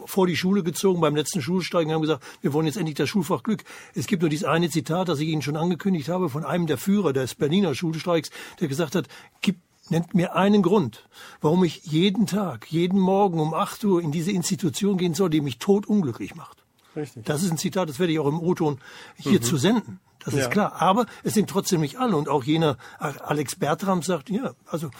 [0.04, 3.08] vor die Schule gezogen beim letzten Schulsteigen und haben gesagt, wir wollen jetzt endlich das
[3.08, 3.64] Schulfach Glück.
[3.94, 6.78] Es gibt nur dieses eine Zitat, das ich Ihnen schon angekündigt habe, von einem der
[6.78, 8.30] Führer des Berliner Schulstreiks,
[8.60, 9.08] der gesagt hat,
[9.40, 9.56] gib
[9.90, 11.06] nennt mir einen Grund,
[11.40, 15.40] warum ich jeden Tag, jeden Morgen um 8 Uhr in diese Institution gehen soll, die
[15.40, 16.64] mich totunglücklich macht.
[16.96, 17.24] Richtig.
[17.24, 18.78] Das ist ein Zitat, das werde ich auch im O-Ton
[19.16, 19.42] hier mhm.
[19.42, 20.00] zu senden.
[20.24, 20.40] Das ja.
[20.40, 20.80] ist klar.
[20.80, 22.16] Aber es sind trotzdem nicht alle.
[22.16, 24.90] Und auch jener Alex Bertram sagt, ja, also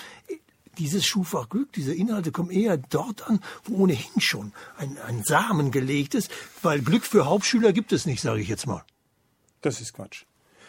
[0.76, 5.70] dieses Schulfach Glück, diese Inhalte kommen eher dort an, wo ohnehin schon ein, ein Samen
[5.70, 6.30] gelegt ist,
[6.62, 8.85] weil Glück für Hauptschüler gibt es nicht, sage ich jetzt mal.
[9.62, 10.24] Das ist Quatsch.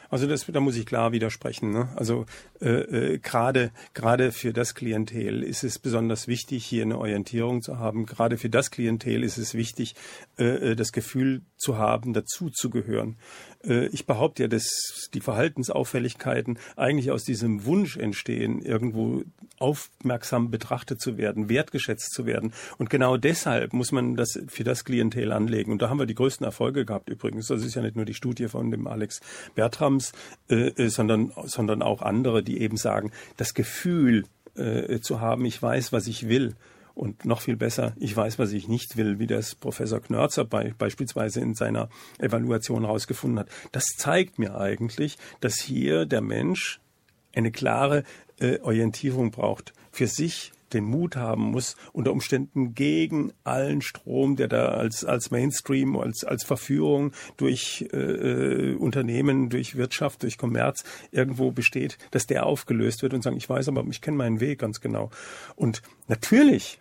[0.10, 1.72] Also das, da muss ich klar widersprechen.
[1.72, 1.90] Ne?
[1.96, 2.26] Also
[2.62, 7.80] äh, äh, gerade gerade für das Klientel ist es besonders wichtig, hier eine Orientierung zu
[7.80, 8.06] haben.
[8.06, 9.96] Gerade für das Klientel ist es wichtig,
[10.38, 13.18] äh, äh das Gefühl zu haben, dazuzugehören.
[13.68, 19.24] Äh, ich behaupte ja, dass die Verhaltensauffälligkeiten eigentlich aus diesem Wunsch entstehen, irgendwo
[19.60, 22.54] aufmerksam betrachtet zu werden, wertgeschätzt zu werden.
[22.78, 25.72] Und genau deshalb muss man das für das Klientel anlegen.
[25.72, 27.48] Und da haben wir die größten Erfolge gehabt übrigens.
[27.48, 29.22] Das ist ja nicht nur die Studie von dem Alex
[29.56, 30.12] Bertrams,
[30.50, 34.26] äh, äh sondern, sondern auch andere, die eben sagen, das Gefühl
[35.02, 36.56] zu haben, ich weiß, was ich will
[36.96, 40.74] und noch viel besser, ich weiß, was ich nicht will, wie das Professor Knörzer bei,
[40.78, 43.50] beispielsweise in seiner Evaluation herausgefunden hat.
[43.72, 46.80] Das zeigt mir eigentlich, dass hier der Mensch
[47.36, 48.04] eine klare
[48.40, 49.74] äh, Orientierung braucht.
[49.92, 55.32] Für sich den Mut haben muss, unter Umständen gegen allen Strom, der da als, als
[55.32, 62.26] Mainstream, als, als Verführung durch äh, äh Unternehmen, durch Wirtschaft, durch Kommerz irgendwo besteht, dass
[62.26, 65.12] der aufgelöst wird und sagen, ich weiß aber, ich kenne meinen Weg ganz genau.
[65.56, 66.80] Und natürlich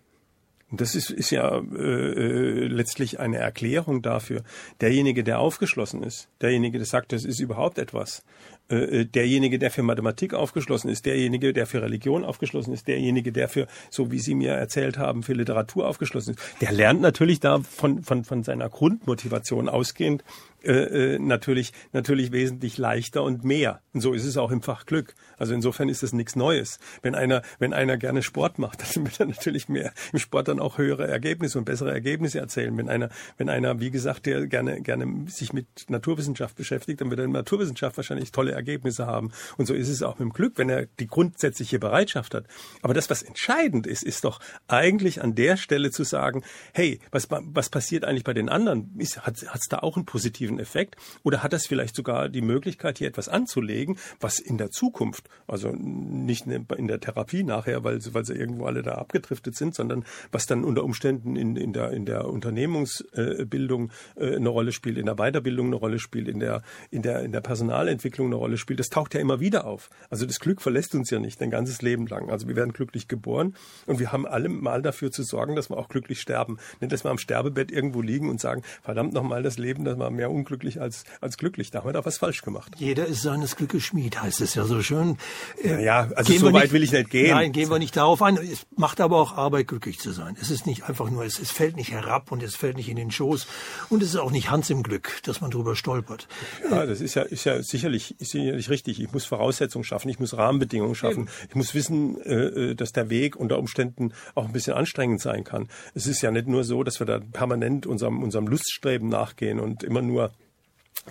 [0.80, 4.42] das ist, ist ja äh, äh, letztlich eine Erklärung dafür.
[4.80, 8.22] Derjenige, der aufgeschlossen ist, derjenige, der sagt, das ist überhaupt etwas,
[8.70, 13.30] äh, äh, derjenige, der für Mathematik aufgeschlossen ist, derjenige, der für Religion aufgeschlossen ist, derjenige,
[13.30, 17.40] der für, so wie Sie mir erzählt haben, für Literatur aufgeschlossen ist, der lernt natürlich
[17.40, 20.24] da von, von, von seiner Grundmotivation ausgehend
[20.64, 23.80] äh, äh, natürlich, natürlich wesentlich leichter und mehr.
[23.92, 25.14] Und so ist es auch im Fach Glück.
[25.36, 26.78] Also insofern ist das nichts Neues.
[27.02, 30.60] Wenn einer, wenn einer gerne Sport macht, dann wird er natürlich mehr im Sport dann
[30.60, 32.76] auch höhere Ergebnisse und bessere Ergebnisse erzählen.
[32.76, 37.20] Wenn einer, wenn einer, wie gesagt, der gerne, gerne sich mit Naturwissenschaft beschäftigt, dann wird
[37.20, 39.32] er in Naturwissenschaft wahrscheinlich tolle Ergebnisse haben.
[39.56, 42.46] Und so ist es auch mit dem Glück, wenn er die grundsätzliche Bereitschaft hat.
[42.82, 47.28] Aber das, was entscheidend ist, ist doch eigentlich an der Stelle zu sagen, hey, was,
[47.30, 48.90] was passiert eigentlich bei den anderen?
[49.20, 50.96] hat es da auch einen positiven Effekt?
[51.22, 55.70] Oder hat das vielleicht sogar die Möglichkeit, hier etwas anzulegen, was in der Zukunft, also
[55.72, 60.46] nicht in der Therapie nachher, weil, weil sie irgendwo alle da abgedriftet sind, sondern was
[60.46, 65.16] dann unter Umständen in, in, der, in der Unternehmungsbildung äh, eine Rolle spielt, in der
[65.16, 68.88] Weiterbildung eine Rolle spielt, in der, in der, in der Personalentwicklung eine Rolle spielt, das
[68.88, 69.90] taucht ja immer wieder auf.
[70.10, 72.30] Also das Glück verlässt uns ja nicht ein ganzes Leben lang.
[72.30, 73.54] Also wir werden glücklich geboren
[73.86, 76.58] und wir haben alle mal dafür zu sorgen, dass wir auch glücklich sterben.
[76.80, 80.10] Nicht, dass wir am Sterbebett irgendwo liegen und sagen, verdammt nochmal das Leben, das war
[80.10, 81.70] mehr unglücklich als, als glücklich.
[81.70, 82.74] Da haben wir doch was falsch gemacht.
[82.76, 85.16] Jeder ist seines Glückes Schmied, heißt es ja so schön.
[85.62, 87.30] Äh, ja, also so weit nicht, will ich nicht gehen.
[87.30, 88.36] Nein, gehen wir nicht darauf ein.
[88.36, 90.36] Es macht aber auch Arbeit, glücklich zu sein.
[90.40, 92.96] Es ist nicht einfach nur, es, es fällt nicht herab und es fällt nicht in
[92.96, 93.46] den Schoß
[93.88, 96.28] und es ist auch nicht Hans im Glück, dass man drüber stolpert.
[96.70, 99.00] Ja, das ist ja, ist ja sicherlich, ist sicherlich richtig.
[99.00, 101.28] Ich muss Voraussetzungen schaffen, ich muss Rahmenbedingungen schaffen.
[101.48, 105.44] Ich muss wissen, äh, äh, dass der Weg unter Umständen auch ein bisschen anstrengend sein
[105.44, 105.68] kann.
[105.94, 109.82] Es ist ja nicht nur so, dass wir da permanent unserem, unserem Luststreben nachgehen und
[109.82, 110.32] immer nur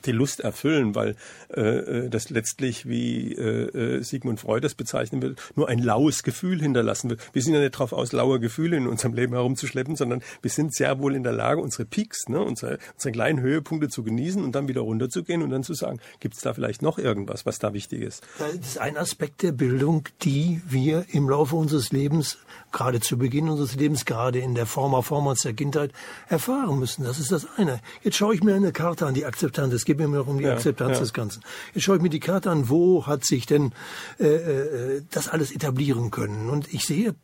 [0.06, 1.16] die Lust erfüllen, weil
[1.56, 6.24] äh, äh, das letztlich, wie äh, äh, Sigmund Freud das bezeichnen will, nur ein laues
[6.24, 7.22] Gefühl hinterlassen wird.
[7.34, 10.74] Wir sind ja nicht darauf aus, laue Gefühle in unserem Leben herumzuschleppen, sondern wir sind
[10.74, 14.54] sehr wohl in der Lage, unsere Peaks, ne, unsere, unsere kleinen Höhepunkte zu genießen und
[14.56, 17.74] dann wieder runterzugehen und dann zu sagen, gibt es da vielleicht noch irgendwas, was da
[17.74, 18.24] wichtig ist?
[18.40, 22.38] Das ist ein Aspekt der Bildung, die wir im Laufe unseres Lebens,
[22.72, 25.92] gerade zu Beginn unseres Lebens, gerade in der Forma Formats der Kindheit,
[26.28, 27.04] erfahren müssen.
[27.04, 27.80] Das ist das eine.
[28.02, 30.46] Jetzt schaue ich mir eine Karte an, die Akzeptanz es geht mir noch um die
[30.46, 31.00] ja, Akzeptanz ja.
[31.02, 31.44] des Ganzen.
[31.74, 33.74] Jetzt schaue ich mir die Karte an, wo hat sich denn
[34.18, 36.50] äh, äh, das alles etablieren können?
[36.50, 37.16] Und ich sehe,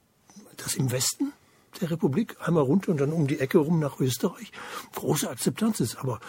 [0.57, 1.31] dass im Westen
[1.79, 4.51] der Republik einmal runter und dann um die Ecke rum nach Österreich
[4.93, 5.99] große Akzeptanz ist.
[5.99, 6.19] Aber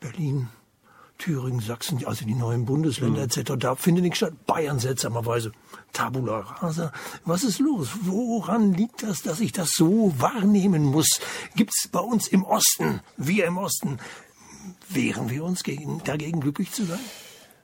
[0.00, 0.48] Berlin,
[1.16, 3.30] Thüringen, Sachsen, also die neuen Bundesländer mhm.
[3.30, 4.34] etc., da findet nichts statt.
[4.46, 5.52] Bayern seltsamerweise.
[5.94, 6.92] Tabula rasa.
[7.24, 7.88] Was ist los?
[8.02, 11.20] Woran liegt das, dass ich das so wahrnehmen muss?
[11.56, 13.98] Gibt es bei uns im Osten, wir im Osten,
[14.94, 17.00] wehren wir uns gegen, dagegen glücklich zu sein?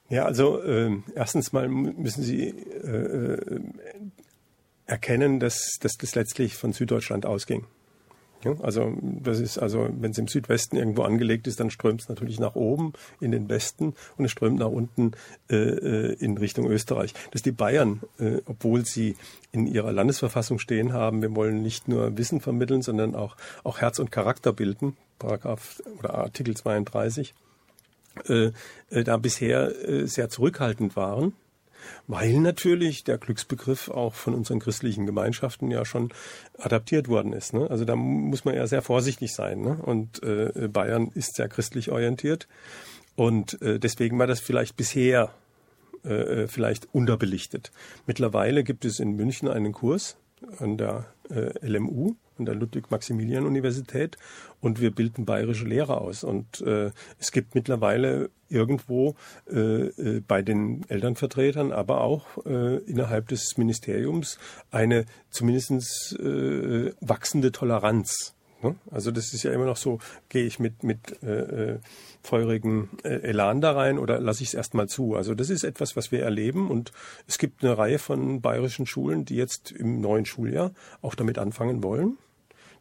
[0.08, 3.60] Ja, also äh, erstens mal müssen Sie äh, äh,
[4.86, 7.66] erkennen, dass, dass das letztlich von Süddeutschland ausging.
[8.62, 12.38] Also das ist also, wenn es im Südwesten irgendwo angelegt ist, dann strömt es natürlich
[12.38, 15.12] nach oben in den Westen und es strömt nach unten
[15.50, 17.14] äh, äh, in Richtung Österreich.
[17.32, 19.16] Dass die Bayern, äh, obwohl sie
[19.52, 23.98] in ihrer Landesverfassung stehen haben, wir wollen nicht nur Wissen vermitteln, sondern auch auch Herz
[23.98, 27.34] und Charakter bilden, Paragraph oder Artikel 32,
[28.28, 28.50] äh,
[28.90, 31.34] äh, da bisher äh, sehr zurückhaltend waren
[32.06, 36.12] weil natürlich der Glücksbegriff auch von unseren christlichen Gemeinschaften ja schon
[36.58, 37.52] adaptiert worden ist.
[37.52, 37.68] Ne?
[37.70, 39.60] Also da muss man ja sehr vorsichtig sein.
[39.60, 39.78] Ne?
[39.82, 42.48] Und äh, Bayern ist sehr christlich orientiert.
[43.14, 45.32] Und äh, deswegen war das vielleicht bisher
[46.04, 47.72] äh, äh vielleicht unterbelichtet.
[48.06, 50.16] Mittlerweile gibt es in München einen Kurs
[50.58, 54.16] an der äh, LMU, an der Ludwig-Maximilian-Universität
[54.60, 56.24] und wir bilden bayerische Lehrer aus.
[56.24, 59.14] Und äh, es gibt mittlerweile irgendwo
[59.50, 64.38] äh, äh, bei den Elternvertretern, aber auch äh, innerhalb des Ministeriums
[64.70, 68.34] eine zumindest äh, wachsende Toleranz.
[68.62, 68.76] Ne?
[68.90, 71.78] Also das ist ja immer noch so, gehe ich mit, mit äh, äh
[72.22, 75.14] feurigen äh, Elan da rein oder lasse ich es erstmal zu?
[75.14, 76.90] Also das ist etwas, was wir erleben und
[77.28, 80.72] es gibt eine Reihe von bayerischen Schulen, die jetzt im neuen Schuljahr
[81.02, 82.18] auch damit anfangen wollen.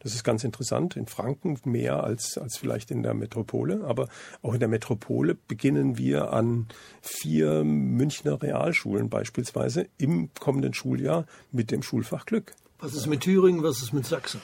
[0.00, 0.96] Das ist ganz interessant.
[0.96, 3.84] In Franken mehr als, als vielleicht in der Metropole.
[3.84, 4.08] Aber
[4.42, 6.66] auch in der Metropole beginnen wir an
[7.02, 12.54] vier Münchner Realschulen beispielsweise im kommenden Schuljahr mit dem Schulfach Glück.
[12.78, 13.62] Was ist mit Thüringen?
[13.62, 14.40] Was ist mit Sachsen?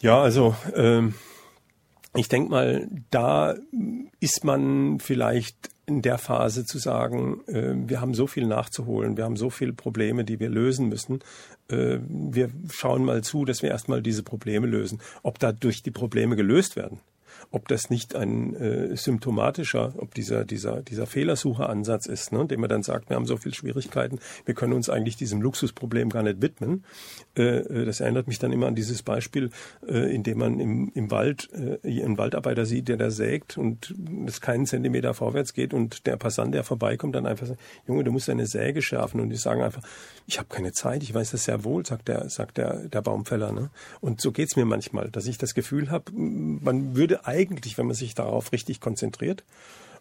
[0.00, 1.14] Ja, also ähm,
[2.14, 3.54] ich denke mal, da
[4.20, 9.24] ist man vielleicht in der Phase zu sagen, äh, wir haben so viel nachzuholen, wir
[9.24, 11.20] haben so viele Probleme, die wir lösen müssen.
[11.70, 15.00] Äh, wir schauen mal zu, dass wir erstmal diese Probleme lösen.
[15.22, 17.00] Ob dadurch die Probleme gelöst werden,
[17.50, 22.68] ob das nicht ein äh, symptomatischer, ob dieser, dieser, dieser Fehlersucheransatz ist, ne, dem man
[22.68, 26.42] dann sagt, wir haben so viele Schwierigkeiten, wir können uns eigentlich diesem Luxusproblem gar nicht
[26.42, 26.84] widmen.
[27.36, 29.50] Äh, äh, das erinnert mich dann immer an dieses Beispiel,
[29.86, 33.94] äh, in dem man im, im Wald äh, einen Waldarbeiter sieht, der da sägt und
[34.26, 38.12] es keinen Zentimeter vorwärts geht und der Passant, der vorbeikommt, dann einfach sagt, Junge, du
[38.12, 39.82] musst deine Säge schärfen und die sagen einfach,
[40.26, 43.52] ich habe keine Zeit, ich weiß das sehr wohl, sagt der, sagt der, der Baumfäller.
[43.52, 43.70] Ne?
[44.00, 47.94] Und so geht's mir manchmal, dass ich das Gefühl habe, man würde eigentlich, wenn man
[47.94, 49.44] sich darauf richtig konzentriert,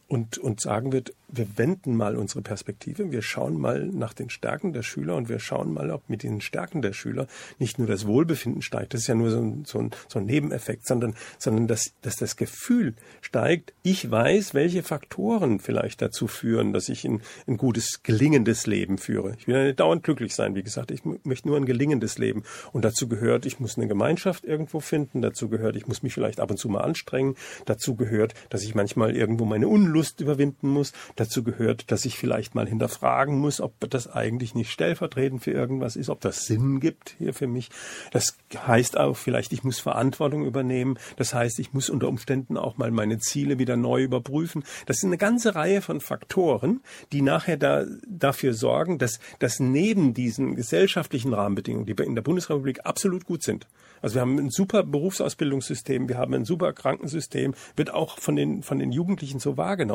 [0.08, 4.72] und, und sagen wird, wir wenden mal unsere Perspektive, wir schauen mal nach den Stärken
[4.72, 7.28] der Schüler und wir schauen mal, ob mit den Stärken der Schüler
[7.60, 10.26] nicht nur das Wohlbefinden steigt, das ist ja nur so ein, so ein, so ein
[10.26, 16.72] Nebeneffekt, sondern, sondern dass, dass das Gefühl steigt, ich weiß, welche Faktoren vielleicht dazu führen,
[16.72, 19.36] dass ich ein, ein gutes, gelingendes Leben führe.
[19.38, 22.43] Ich will ja nicht dauernd glücklich sein, wie gesagt, ich möchte nur ein gelingendes Leben.
[22.72, 26.39] Und dazu gehört, ich muss eine Gemeinschaft irgendwo finden, dazu gehört, ich muss mich vielleicht
[26.39, 30.70] ab und zu mal anstrengen, dazu gehört, dass ich manchmal irgendwo meine Unlust Lust überwinden
[30.70, 30.94] muss.
[31.16, 35.96] Dazu gehört, dass ich vielleicht mal hinterfragen muss, ob das eigentlich nicht stellvertretend für irgendwas
[35.96, 37.72] ist, ob das Sinn gibt hier für mich.
[38.12, 41.00] Das heißt auch vielleicht, ich muss Verantwortung übernehmen.
[41.16, 44.64] Das heißt, ich muss unter Umständen auch mal meine Ziele wieder neu überprüfen.
[44.86, 46.82] Das sind eine ganze Reihe von Faktoren,
[47.12, 52.86] die nachher da, dafür sorgen, dass, dass neben diesen gesellschaftlichen Rahmenbedingungen, die in der Bundesrepublik
[52.86, 53.66] absolut gut sind,
[54.02, 58.64] also wir haben ein super Berufsausbildungssystem, wir haben ein super Krankensystem, wird auch von den,
[58.64, 59.87] von den Jugendlichen so wahrgenommen.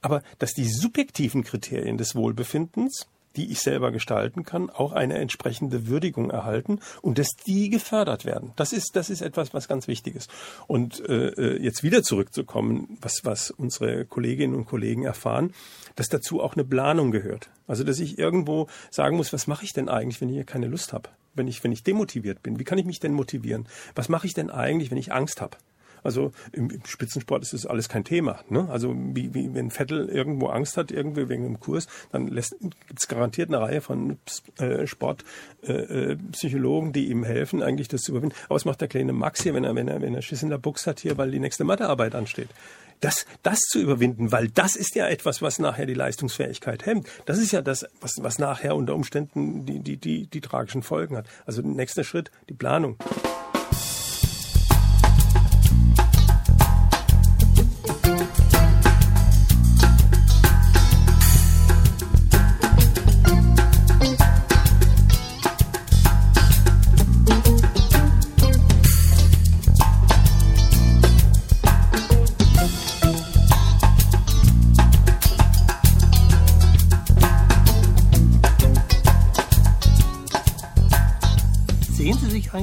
[0.00, 3.06] Aber dass die subjektiven Kriterien des Wohlbefindens
[3.38, 8.52] die ich selber gestalten kann, auch eine entsprechende Würdigung erhalten und dass die gefördert werden.
[8.56, 10.28] Das ist, das ist etwas, was ganz wichtig ist.
[10.66, 15.52] Und äh, äh, jetzt wieder zurückzukommen, was, was unsere Kolleginnen und Kollegen erfahren,
[15.94, 17.48] dass dazu auch eine Planung gehört.
[17.68, 20.66] Also dass ich irgendwo sagen muss, was mache ich denn eigentlich, wenn ich hier keine
[20.66, 21.10] Lust habe?
[21.34, 23.68] Wenn ich, wenn ich demotiviert bin, wie kann ich mich denn motivieren?
[23.94, 25.56] Was mache ich denn eigentlich, wenn ich Angst habe?
[26.02, 28.40] Also im, Spitzensport ist das alles kein Thema.
[28.48, 28.68] Ne?
[28.70, 33.08] Also wie, wie wenn Vettel irgendwo Angst hat, irgendwie wegen einem Kurs, dann gibt es
[33.08, 34.18] garantiert eine Reihe von
[34.58, 38.36] äh, Sportpsychologen, äh, äh die ihm helfen, eigentlich das zu überwinden.
[38.46, 40.50] Aber was macht der kleine Max hier, wenn er, wenn er, wenn er Schiss in
[40.50, 42.48] der Buchs hat hier, weil die nächste Mathearbeit ansteht?
[43.00, 47.08] das, das zu überwinden, weil das ist ja etwas, was nachher die Leistungsfähigkeit hemmt.
[47.26, 51.16] Das ist ja das, was, was nachher unter Umständen die, die, die, die tragischen Folgen
[51.16, 51.26] hat.
[51.46, 52.96] Also nächster Schritt, die Planung.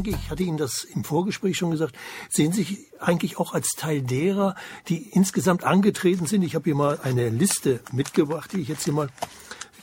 [0.06, 1.96] Eigentlich, ich hatte Ihnen das im Vorgespräch schon gesagt,
[2.30, 4.56] sehen sich eigentlich auch als Teil derer,
[4.88, 6.44] die insgesamt angetreten sind.
[6.44, 9.10] Ich habe hier mal eine Liste mitgebracht, die ich jetzt hier mal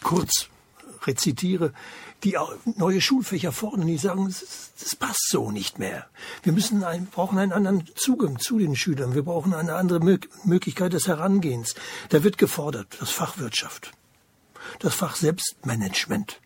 [0.03, 0.49] kurz
[1.05, 1.73] rezitiere,
[2.23, 2.37] die
[2.77, 6.07] neue Schulfächer fordern, die sagen, das passt so nicht mehr.
[6.45, 9.15] Wir müssen ein, brauchen einen anderen Zugang zu den Schülern.
[9.15, 9.99] Wir brauchen eine andere
[10.45, 11.75] Möglichkeit des Herangehens.
[12.11, 13.91] Da wird gefordert, das Fach Wirtschaft,
[14.79, 16.41] das Fach Selbstmanagement.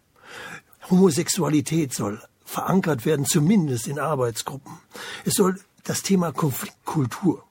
[0.89, 4.79] Homosexualität soll verankert werden, zumindest in Arbeitsgruppen.
[5.27, 7.47] Es soll das Thema Konfliktkultur,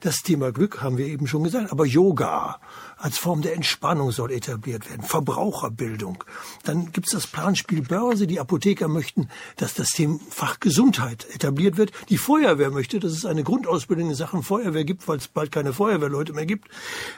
[0.00, 2.60] das Thema Glück haben wir eben schon gesagt, aber Yoga
[2.96, 6.24] als Form der Entspannung soll etabliert werden, Verbraucherbildung.
[6.64, 8.26] Dann gibt's das Planspiel Börse.
[8.26, 11.92] Die Apotheker möchten, dass das Thema Fach Gesundheit etabliert wird.
[12.08, 15.72] Die Feuerwehr möchte, dass es eine Grundausbildung in Sachen Feuerwehr gibt, weil es bald keine
[15.72, 16.68] Feuerwehrleute mehr gibt.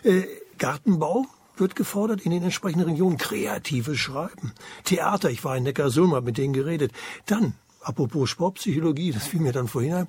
[0.02, 0.22] Äh,
[0.58, 1.26] Gartenbau
[1.60, 3.18] wird gefordert in den entsprechenden Regionen.
[3.18, 4.52] Kreatives Schreiben.
[4.84, 6.92] Theater, ich war in Neckarsulm, habe mit denen geredet.
[7.26, 10.08] Dann, apropos Sportpsychologie, das fiel mir dann vorhin ein,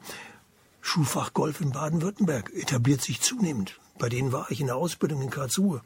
[0.80, 3.81] Schulfach Golf in Baden-Württemberg etabliert sich zunehmend.
[4.02, 5.82] Bei denen war ich in der Ausbildung in Karlsruhe.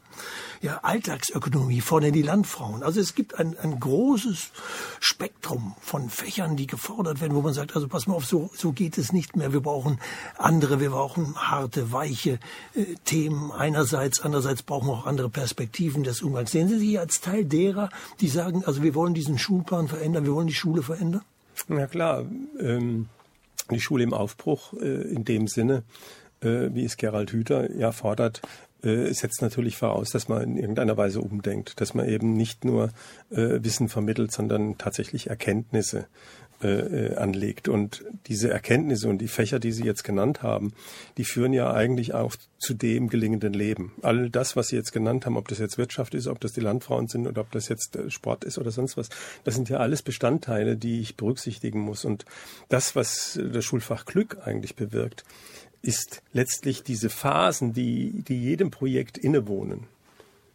[0.62, 2.82] Ja, Alltagsökonomie, vorne die Landfrauen.
[2.82, 4.52] Also es gibt ein, ein großes
[5.00, 8.72] Spektrum von Fächern, die gefordert werden, wo man sagt, also pass mal auf, so, so
[8.72, 9.52] geht es nicht mehr.
[9.52, 10.00] Wir brauchen
[10.38, 12.38] andere, wir brauchen harte, weiche
[12.74, 16.52] äh, Themen einerseits, andererseits brauchen wir auch andere Perspektiven des Umgangs.
[16.52, 17.90] Sehen Sie sich als Teil derer,
[18.22, 21.22] die sagen, also wir wollen diesen Schulplan verändern, wir wollen die Schule verändern?
[21.68, 22.24] Ja klar,
[22.58, 23.10] ähm,
[23.70, 25.82] die Schule im Aufbruch äh, in dem Sinne,
[26.40, 28.42] äh, wie es Gerald Hüther ja fordert,
[28.82, 32.90] äh, setzt natürlich voraus, dass man in irgendeiner Weise umdenkt, dass man eben nicht nur
[33.30, 36.06] äh, Wissen vermittelt, sondern tatsächlich Erkenntnisse
[36.62, 37.68] äh, äh, anlegt.
[37.68, 40.72] Und diese Erkenntnisse und die Fächer, die Sie jetzt genannt haben,
[41.18, 43.92] die führen ja eigentlich auch zu dem gelingenden Leben.
[44.00, 46.62] All das, was Sie jetzt genannt haben, ob das jetzt Wirtschaft ist, ob das die
[46.62, 49.10] Landfrauen sind oder ob das jetzt äh, Sport ist oder sonst was,
[49.44, 52.06] das sind ja alles Bestandteile, die ich berücksichtigen muss.
[52.06, 52.24] Und
[52.70, 55.24] das, was das Schulfach Glück eigentlich bewirkt,
[55.82, 59.86] ist letztlich diese Phasen, die, die jedem Projekt innewohnen.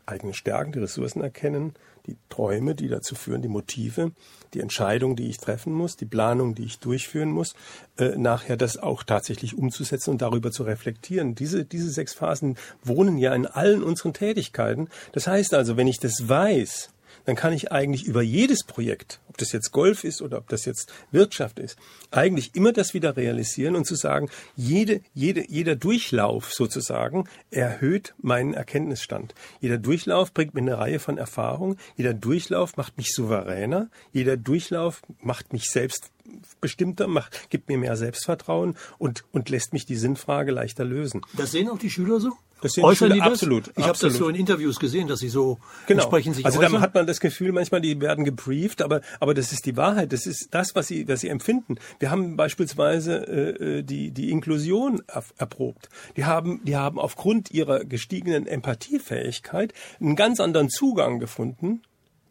[0.05, 1.73] Eigene Stärken, die Ressourcen erkennen,
[2.07, 4.11] die Träume, die dazu führen, die Motive,
[4.53, 7.53] die Entscheidung, die ich treffen muss, die Planung, die ich durchführen muss,
[7.97, 11.35] äh, nachher das auch tatsächlich umzusetzen und darüber zu reflektieren.
[11.35, 14.89] Diese, diese sechs Phasen wohnen ja in allen unseren Tätigkeiten.
[15.13, 16.89] Das heißt also, wenn ich das weiß,
[17.25, 20.65] dann kann ich eigentlich über jedes Projekt, ob das jetzt Golf ist oder ob das
[20.65, 21.77] jetzt Wirtschaft ist,
[22.11, 28.53] eigentlich immer das wieder realisieren und zu sagen, jede, jede, jeder Durchlauf sozusagen erhöht meinen
[28.53, 29.33] Erkenntnisstand.
[29.61, 31.77] Jeder Durchlauf bringt mir eine Reihe von Erfahrungen.
[31.95, 33.89] Jeder Durchlauf macht mich souveräner.
[34.11, 39.95] Jeder Durchlauf macht mich selbstbestimmter, macht, gibt mir mehr Selbstvertrauen und, und lässt mich die
[39.95, 41.21] Sinnfrage leichter lösen.
[41.37, 42.33] Das sehen auch die Schüler so?
[42.61, 43.71] Das sind äußern die absolut.
[43.75, 46.03] Ich habe das so in Interviews gesehen, dass sie so genau.
[46.03, 46.73] entsprechend sich Also äußern.
[46.73, 50.11] dann hat man das Gefühl, manchmal die werden gebrieft, aber aber das ist die Wahrheit.
[50.11, 51.75] Das ist das, was sie was sie empfinden.
[51.99, 55.03] Wir haben beispielsweise äh, äh die die Inklusion
[55.37, 55.89] erprobt.
[56.17, 61.83] Die haben die haben aufgrund ihrer gestiegenen Empathiefähigkeit einen ganz anderen Zugang gefunden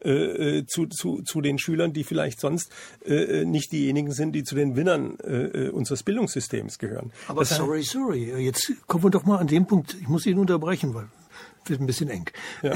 [0.02, 2.72] äh, äh, zu, zu, zu den Schülern, die vielleicht sonst
[3.04, 7.12] äh, nicht diejenigen sind, die zu den Winnern äh, unseres Bildungssystems gehören.
[7.28, 10.38] Aber das sorry, sorry, jetzt kommen wir doch mal an den Punkt, ich muss ihn
[10.38, 11.08] unterbrechen, weil
[11.66, 12.24] wird ein bisschen eng.
[12.62, 12.74] Ja.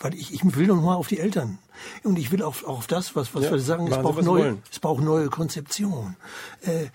[0.00, 1.58] Weil ich, ich will noch mal auf die Eltern.
[2.02, 4.58] Und ich will auch, auch auf das, was, was ja, wir sagen, es braucht, neue,
[4.70, 6.16] es braucht neue Konzeption.
[6.62, 6.86] Äh,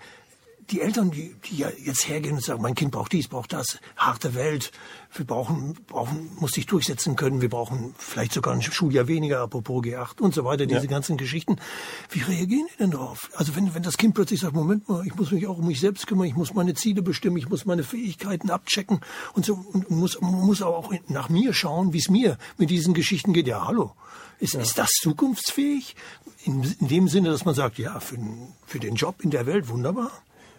[0.72, 3.78] die Eltern, die, die ja jetzt hergehen und sagen, mein Kind braucht dies, braucht das,
[3.96, 4.72] harte Welt,
[5.14, 9.84] wir brauchen, brauchen, muss sich durchsetzen können, wir brauchen vielleicht sogar ein Schuljahr weniger, apropos
[9.84, 10.86] G8 und so weiter, diese ja.
[10.86, 11.56] ganzen Geschichten.
[12.10, 13.30] Wie reagieren die denn darauf?
[13.34, 15.80] Also wenn, wenn das Kind plötzlich sagt, Moment mal, ich muss mich auch um mich
[15.80, 19.00] selbst kümmern, ich muss meine Ziele bestimmen, ich muss meine Fähigkeiten abchecken
[19.34, 22.94] und so, und muss, muss aber auch nach mir schauen, wie es mir mit diesen
[22.94, 23.46] Geschichten geht.
[23.46, 23.92] Ja, hallo.
[24.38, 24.60] Ist, ja.
[24.60, 25.94] ist das zukunftsfähig?
[26.44, 28.18] In, in dem Sinne, dass man sagt, ja, für,
[28.66, 30.10] für den Job in der Welt wunderbar.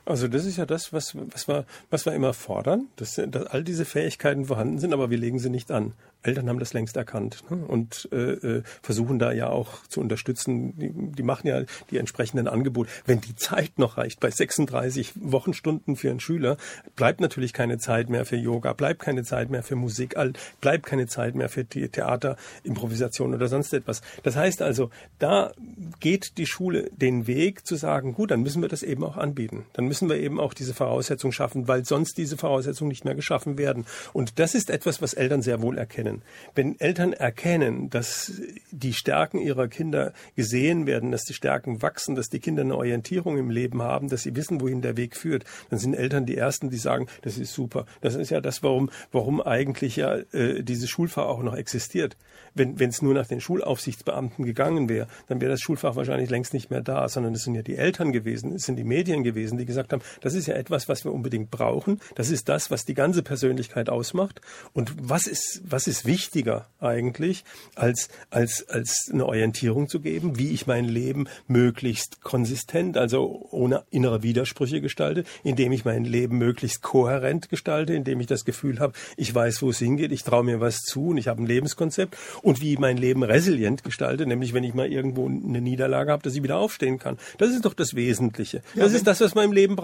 [0.06, 3.64] Also das ist ja das, was, was, wir, was wir immer fordern, dass, dass all
[3.64, 5.94] diese Fähigkeiten vorhanden sind, aber wir legen sie nicht an.
[6.24, 7.58] Eltern haben das längst erkannt ne?
[7.58, 10.78] und äh, äh, versuchen da ja auch zu unterstützen.
[10.78, 12.90] Die, die machen ja die entsprechenden Angebote.
[13.06, 16.58] Wenn die Zeit noch reicht, bei 36 Wochenstunden für einen Schüler,
[16.96, 20.16] bleibt natürlich keine Zeit mehr für Yoga, bleibt keine Zeit mehr für Musik,
[20.62, 24.02] bleibt keine Zeit mehr für Theater, Improvisation oder sonst etwas.
[24.24, 25.52] Das heißt also, da
[26.00, 29.66] geht die Schule den Weg zu sagen, gut, dann müssen wir das eben auch anbieten.
[29.74, 33.58] Dann müssen wir eben auch diese Voraussetzung schaffen, weil sonst diese Voraussetzungen nicht mehr geschaffen
[33.58, 33.86] werden.
[34.14, 36.13] Und das ist etwas, was Eltern sehr wohl erkennen.
[36.56, 38.32] Wenn Eltern erkennen, dass
[38.72, 43.38] die Stärken ihrer Kinder gesehen werden, dass die Stärken wachsen, dass die Kinder eine Orientierung
[43.38, 46.70] im Leben haben, dass sie wissen, wohin der Weg führt, dann sind Eltern die Ersten,
[46.70, 47.86] die sagen, das ist super.
[48.02, 52.18] Das ist ja das, warum, warum eigentlich ja äh, dieses Schulfach auch noch existiert.
[52.56, 56.70] Wenn es nur nach den Schulaufsichtsbeamten gegangen wäre, dann wäre das Schulfach wahrscheinlich längst nicht
[56.70, 59.66] mehr da, sondern es sind ja die Eltern gewesen, es sind die Medien gewesen, die
[59.66, 62.00] gesagt haben, das ist ja etwas, was wir unbedingt brauchen.
[62.14, 64.42] Das ist das, was die ganze Persönlichkeit ausmacht.
[64.74, 67.44] Und was ist, was ist wichtiger eigentlich,
[67.76, 73.84] als, als, als eine Orientierung zu geben, wie ich mein Leben möglichst konsistent, also ohne
[73.90, 78.94] innere Widersprüche gestalte, indem ich mein Leben möglichst kohärent gestalte, indem ich das Gefühl habe,
[79.18, 82.18] ich weiß, wo es hingeht, ich traue mir was zu und ich habe ein Lebenskonzept
[82.42, 86.24] und wie ich mein Leben resilient gestalte, nämlich wenn ich mal irgendwo eine Niederlage habe,
[86.24, 87.18] dass ich wieder aufstehen kann.
[87.38, 88.62] Das ist doch das Wesentliche.
[88.76, 89.78] Das ja, ist das, was man im Leben Leben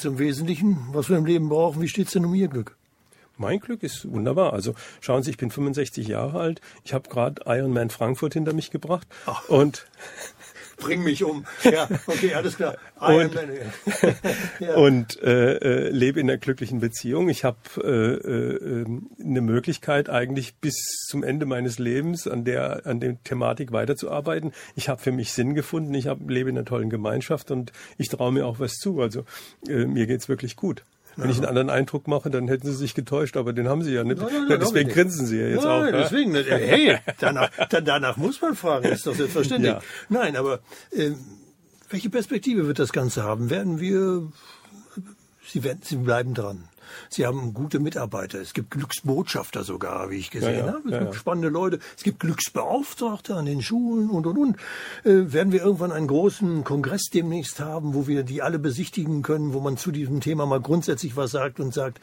[0.00, 1.82] wir zum Wesentlichen, was wir im Leben brauchen.
[1.82, 2.76] Wie steht es denn um Ihr Glück?
[3.36, 4.52] Mein Glück ist wunderbar.
[4.52, 6.60] Also schauen Sie, ich bin 65 Jahre alt.
[6.84, 9.06] Ich habe gerade Ironman Frankfurt hinter mich gebracht.
[9.26, 9.48] Ach.
[9.48, 9.86] Und
[10.80, 11.44] bring mich um.
[11.70, 12.76] Ja, okay, alles klar.
[12.98, 13.34] und,
[14.60, 14.74] ja.
[14.74, 17.28] und äh, äh, lebe in einer glücklichen Beziehung.
[17.28, 18.86] Ich habe äh, äh,
[19.20, 20.74] eine Möglichkeit eigentlich bis
[21.08, 24.52] zum Ende meines Lebens an der an der Thematik weiterzuarbeiten.
[24.74, 25.94] Ich habe für mich Sinn gefunden.
[25.94, 29.00] Ich hab, lebe in einer tollen Gemeinschaft und ich traue mir auch was zu.
[29.00, 29.24] Also
[29.68, 30.84] äh, mir geht's wirklich gut.
[31.20, 31.32] Wenn ja.
[31.32, 34.04] ich einen anderen Eindruck mache, dann hätten sie sich getäuscht, aber den haben sie ja
[34.04, 34.20] nicht.
[34.20, 35.98] Nein, nein, nein, deswegen grinsen sie ja jetzt nein, auch.
[36.00, 36.42] Deswegen, ja?
[36.42, 37.50] hey, danach,
[37.84, 39.72] danach muss man fragen, ist doch selbstverständlich.
[39.72, 39.80] Ja.
[40.08, 40.60] Nein, aber
[40.92, 41.10] äh,
[41.90, 43.50] welche Perspektive wird das Ganze haben?
[43.50, 44.30] Werden wir,
[45.46, 46.69] Sie, werden, Sie bleiben dran.
[47.08, 48.40] Sie haben gute Mitarbeiter.
[48.40, 50.88] Es gibt Glücksbotschafter sogar, wie ich gesehen ja, ja, habe.
[50.88, 51.78] Es ja, gibt spannende Leute.
[51.96, 54.56] Es gibt Glücksbeauftragte an den Schulen und und und.
[55.04, 59.52] Äh, werden wir irgendwann einen großen Kongress demnächst haben, wo wir die alle besichtigen können,
[59.52, 62.00] wo man zu diesem Thema mal grundsätzlich was sagt und sagt,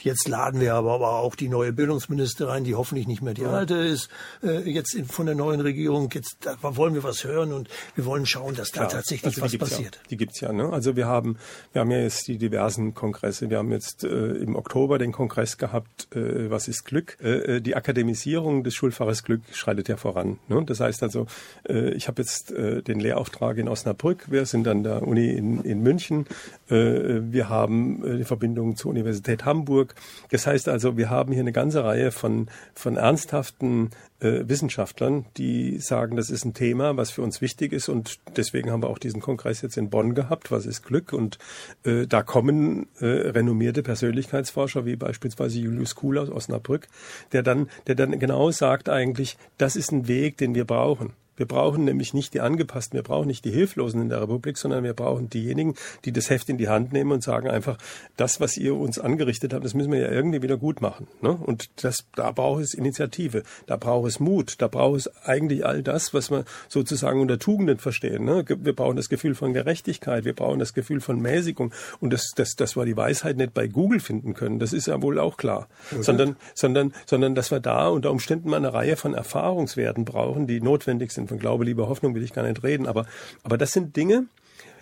[0.00, 3.74] jetzt laden wir aber, aber auch die neue Bildungsministerin, die hoffentlich nicht mehr die alte
[3.74, 4.08] ist,
[4.42, 6.10] äh, jetzt von der neuen Regierung.
[6.12, 9.42] Jetzt da wollen wir was hören und wir wollen schauen, dass da Klar, tatsächlich also
[9.42, 10.00] was passiert.
[10.10, 10.52] die gibt's ja.
[10.52, 10.70] Ne?
[10.70, 11.38] Also wir haben,
[11.72, 13.50] wir haben ja jetzt die diversen Kongresse.
[13.50, 17.16] Wir haben jetzt äh, im Oktober den Kongress gehabt, äh, was ist Glück?
[17.22, 20.38] Äh, äh, die Akademisierung des Schulfaches Glück schreitet ja voran.
[20.48, 20.62] Ne?
[20.66, 21.26] Das heißt also,
[21.68, 25.62] äh, ich habe jetzt äh, den Lehrauftrag in Osnabrück, wir sind an der Uni in,
[25.62, 26.26] in München,
[26.68, 29.94] äh, wir haben äh, die Verbindung zur Universität Hamburg.
[30.30, 35.78] Das heißt also, wir haben hier eine ganze Reihe von, von ernsthaften äh, Wissenschaftlern, die
[35.78, 38.98] sagen, das ist ein Thema, was für uns wichtig ist und deswegen haben wir auch
[38.98, 41.38] diesen Kongress jetzt in Bonn gehabt, was ist Glück und
[41.84, 43.82] äh, da kommen äh, renommierte
[44.16, 46.88] Persönlichkeitsforscher wie beispielsweise Julius Kuhl aus Osnabrück,
[47.32, 51.12] der dann, der dann genau sagt eigentlich, das ist ein Weg, den wir brauchen.
[51.36, 54.84] Wir brauchen nämlich nicht die Angepassten, wir brauchen nicht die Hilflosen in der Republik, sondern
[54.84, 55.74] wir brauchen diejenigen,
[56.04, 57.78] die das Heft in die Hand nehmen und sagen einfach,
[58.16, 61.06] das, was ihr uns angerichtet habt, das müssen wir ja irgendwie wieder gut machen.
[61.20, 61.30] Ne?
[61.30, 65.82] Und das, da braucht es Initiative, da braucht es Mut, da braucht es eigentlich all
[65.82, 68.24] das, was wir sozusagen unter Tugenden verstehen.
[68.24, 68.44] Ne?
[68.48, 71.72] Wir brauchen das Gefühl von Gerechtigkeit, wir brauchen das Gefühl von Mäßigung.
[72.00, 75.00] Und das, das, das wir die Weisheit nicht bei Google finden können, das ist ja
[75.02, 75.68] wohl auch klar.
[75.92, 76.02] Okay.
[76.02, 80.60] Sondern, sondern, sondern, dass wir da unter Umständen mal eine Reihe von Erfahrungswerten brauchen, die
[80.60, 83.06] notwendig sind von Glaube, Liebe, Hoffnung will ich gar nicht reden, aber,
[83.42, 84.26] aber das sind Dinge,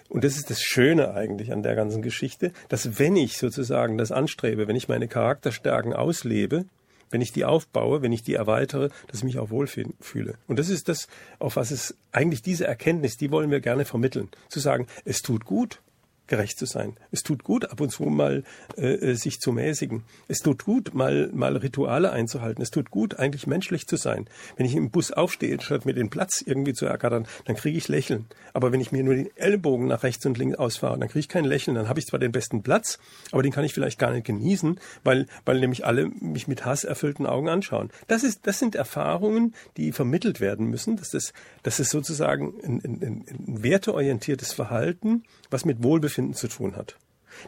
[0.09, 4.13] und das ist das Schöne eigentlich an der ganzen Geschichte, dass wenn ich sozusagen das
[4.13, 6.67] anstrebe, wenn ich meine Charakterstärken auslebe,
[7.11, 10.35] wenn ich die aufbaue, wenn ich die erweitere, dass ich mich auch wohlfühle.
[10.47, 11.07] Und das ist das,
[11.39, 14.29] auf was es eigentlich diese Erkenntnis, die wollen wir gerne vermitteln.
[14.49, 15.81] Zu sagen, es tut gut,
[16.27, 16.97] gerecht zu sein.
[17.11, 18.45] Es tut gut, ab und zu mal
[18.77, 20.03] äh, äh, sich zu mäßigen.
[20.27, 22.63] Es tut gut, mal, mal Rituale einzuhalten.
[22.63, 24.27] Es tut gut, eigentlich menschlich zu sein.
[24.57, 27.89] Wenn ich im Bus aufstehe, statt mir den Platz irgendwie zu ergattern, dann kriege ich
[27.89, 28.27] Lächeln.
[28.55, 31.29] Aber wenn ich mir nur den Ellbogen nach rechts und links ausfahre, dann kriege ich
[31.29, 31.75] kein Lächeln.
[31.75, 32.99] Dann habe ich zwar den besten Platz,
[33.31, 37.27] aber den kann ich vielleicht gar nicht genießen, weil, weil nämlich alle mich mit hasserfüllten
[37.27, 37.91] Augen anschauen.
[38.07, 40.97] Das, ist, das sind Erfahrungen, die vermittelt werden müssen.
[40.97, 46.77] Das ist, das ist sozusagen ein, ein, ein werteorientiertes Verhalten, was mit Wohlbefinden zu tun
[46.77, 46.97] hat.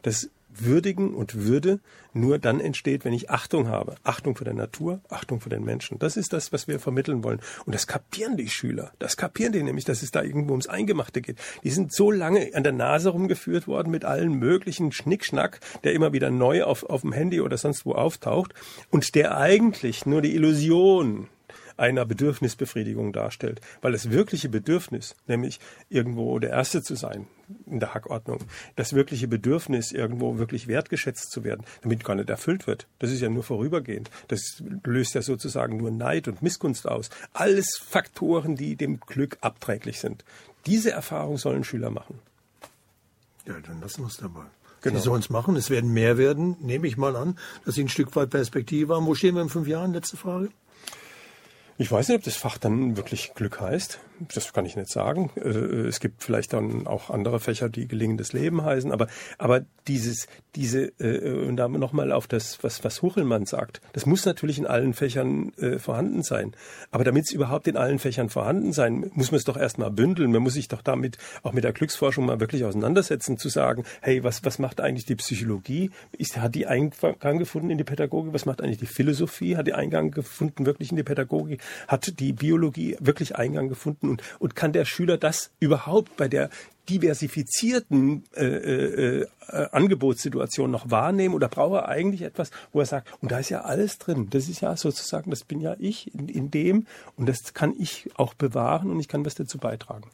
[0.03, 1.81] Das Würdigen und Würde
[2.13, 3.97] nur dann entsteht, wenn ich Achtung habe.
[4.05, 5.99] Achtung vor der Natur, Achtung vor den Menschen.
[5.99, 7.41] Das ist das, was wir vermitteln wollen.
[7.67, 8.93] Und das kapieren die Schüler.
[8.99, 11.39] Das kapieren die nämlich, dass es da irgendwo ums Eingemachte geht.
[11.63, 16.13] Die sind so lange an der Nase rumgeführt worden mit allen möglichen Schnickschnack, der immer
[16.13, 18.55] wieder neu auf, auf dem Handy oder sonst wo auftaucht
[18.91, 21.29] und der eigentlich nur die Illusion
[21.77, 23.61] einer Bedürfnisbefriedigung darstellt.
[23.83, 25.61] Weil das wirkliche Bedürfnis, nämlich
[25.91, 27.27] irgendwo der Erste zu sein
[27.67, 28.41] in der Hackordnung,
[28.77, 32.87] das wirkliche Bedürfnis, irgendwo wirklich wertgeschätzt zu werden, damit gar nicht erfüllt wird.
[32.99, 34.11] Das ist ja nur vorübergehend.
[34.29, 37.11] Das löst ja sozusagen nur Neid und Missgunst aus.
[37.33, 40.25] Alles Faktoren, die dem Glück abträglich sind.
[40.67, 42.19] Diese Erfahrung sollen Schüler machen.
[43.47, 44.43] Ja, dann lassen wir es dabei.
[44.83, 44.99] Genau.
[44.99, 47.89] Sie sollen es machen, es werden mehr werden, nehme ich mal an, dass Sie ein
[47.89, 49.07] Stück weit Perspektive haben.
[49.07, 49.93] Wo stehen wir in fünf Jahren?
[49.93, 50.51] Letzte Frage.
[51.79, 53.99] Ich weiß nicht, ob das Fach dann wirklich Glück heißt.
[54.35, 55.31] Das kann ich nicht sagen.
[55.37, 58.93] Äh, es gibt vielleicht dann auch andere Fächer, die gelingendes Leben heißen.
[58.93, 59.09] Aber,
[59.39, 64.25] aber dieses, diese, äh, und da nochmal auf das, was, was Huchelmann sagt, das muss
[64.25, 66.53] natürlich in allen Fächern äh, vorhanden sein.
[66.91, 70.33] Aber damit es überhaupt in allen Fächern vorhanden sein, muss man es doch erstmal bündeln.
[70.33, 74.25] Man muss sich doch damit auch mit der Glücksforschung mal wirklich auseinandersetzen, zu sagen, hey,
[74.25, 75.91] was, was macht eigentlich die Psychologie?
[76.13, 78.33] Ist, hat die Eingang gefunden in die Pädagogik?
[78.33, 79.57] Was macht eigentlich die Philosophie?
[79.57, 81.61] Hat die Eingang gefunden wirklich in die Pädagogik?
[81.87, 86.51] Hat die Biologie wirklich Eingang gefunden und, und kann der Schüler das überhaupt bei der
[86.89, 89.27] diversifizierten äh, äh, äh,
[89.73, 93.63] Angebotssituation noch wahrnehmen oder braucht er eigentlich etwas, wo er sagt, und da ist ja
[93.63, 96.87] alles drin, das ist ja sozusagen, das bin ja ich in, in dem
[97.17, 100.11] und das kann ich auch bewahren und ich kann was dazu beitragen.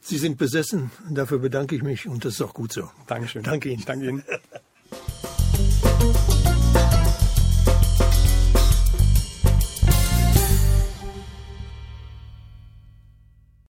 [0.00, 2.90] Sie sind besessen, dafür bedanke ich mich und das ist auch gut so.
[3.06, 3.42] Dankeschön.
[3.42, 3.84] Danke Ihnen.
[3.84, 4.24] Danke Ihnen.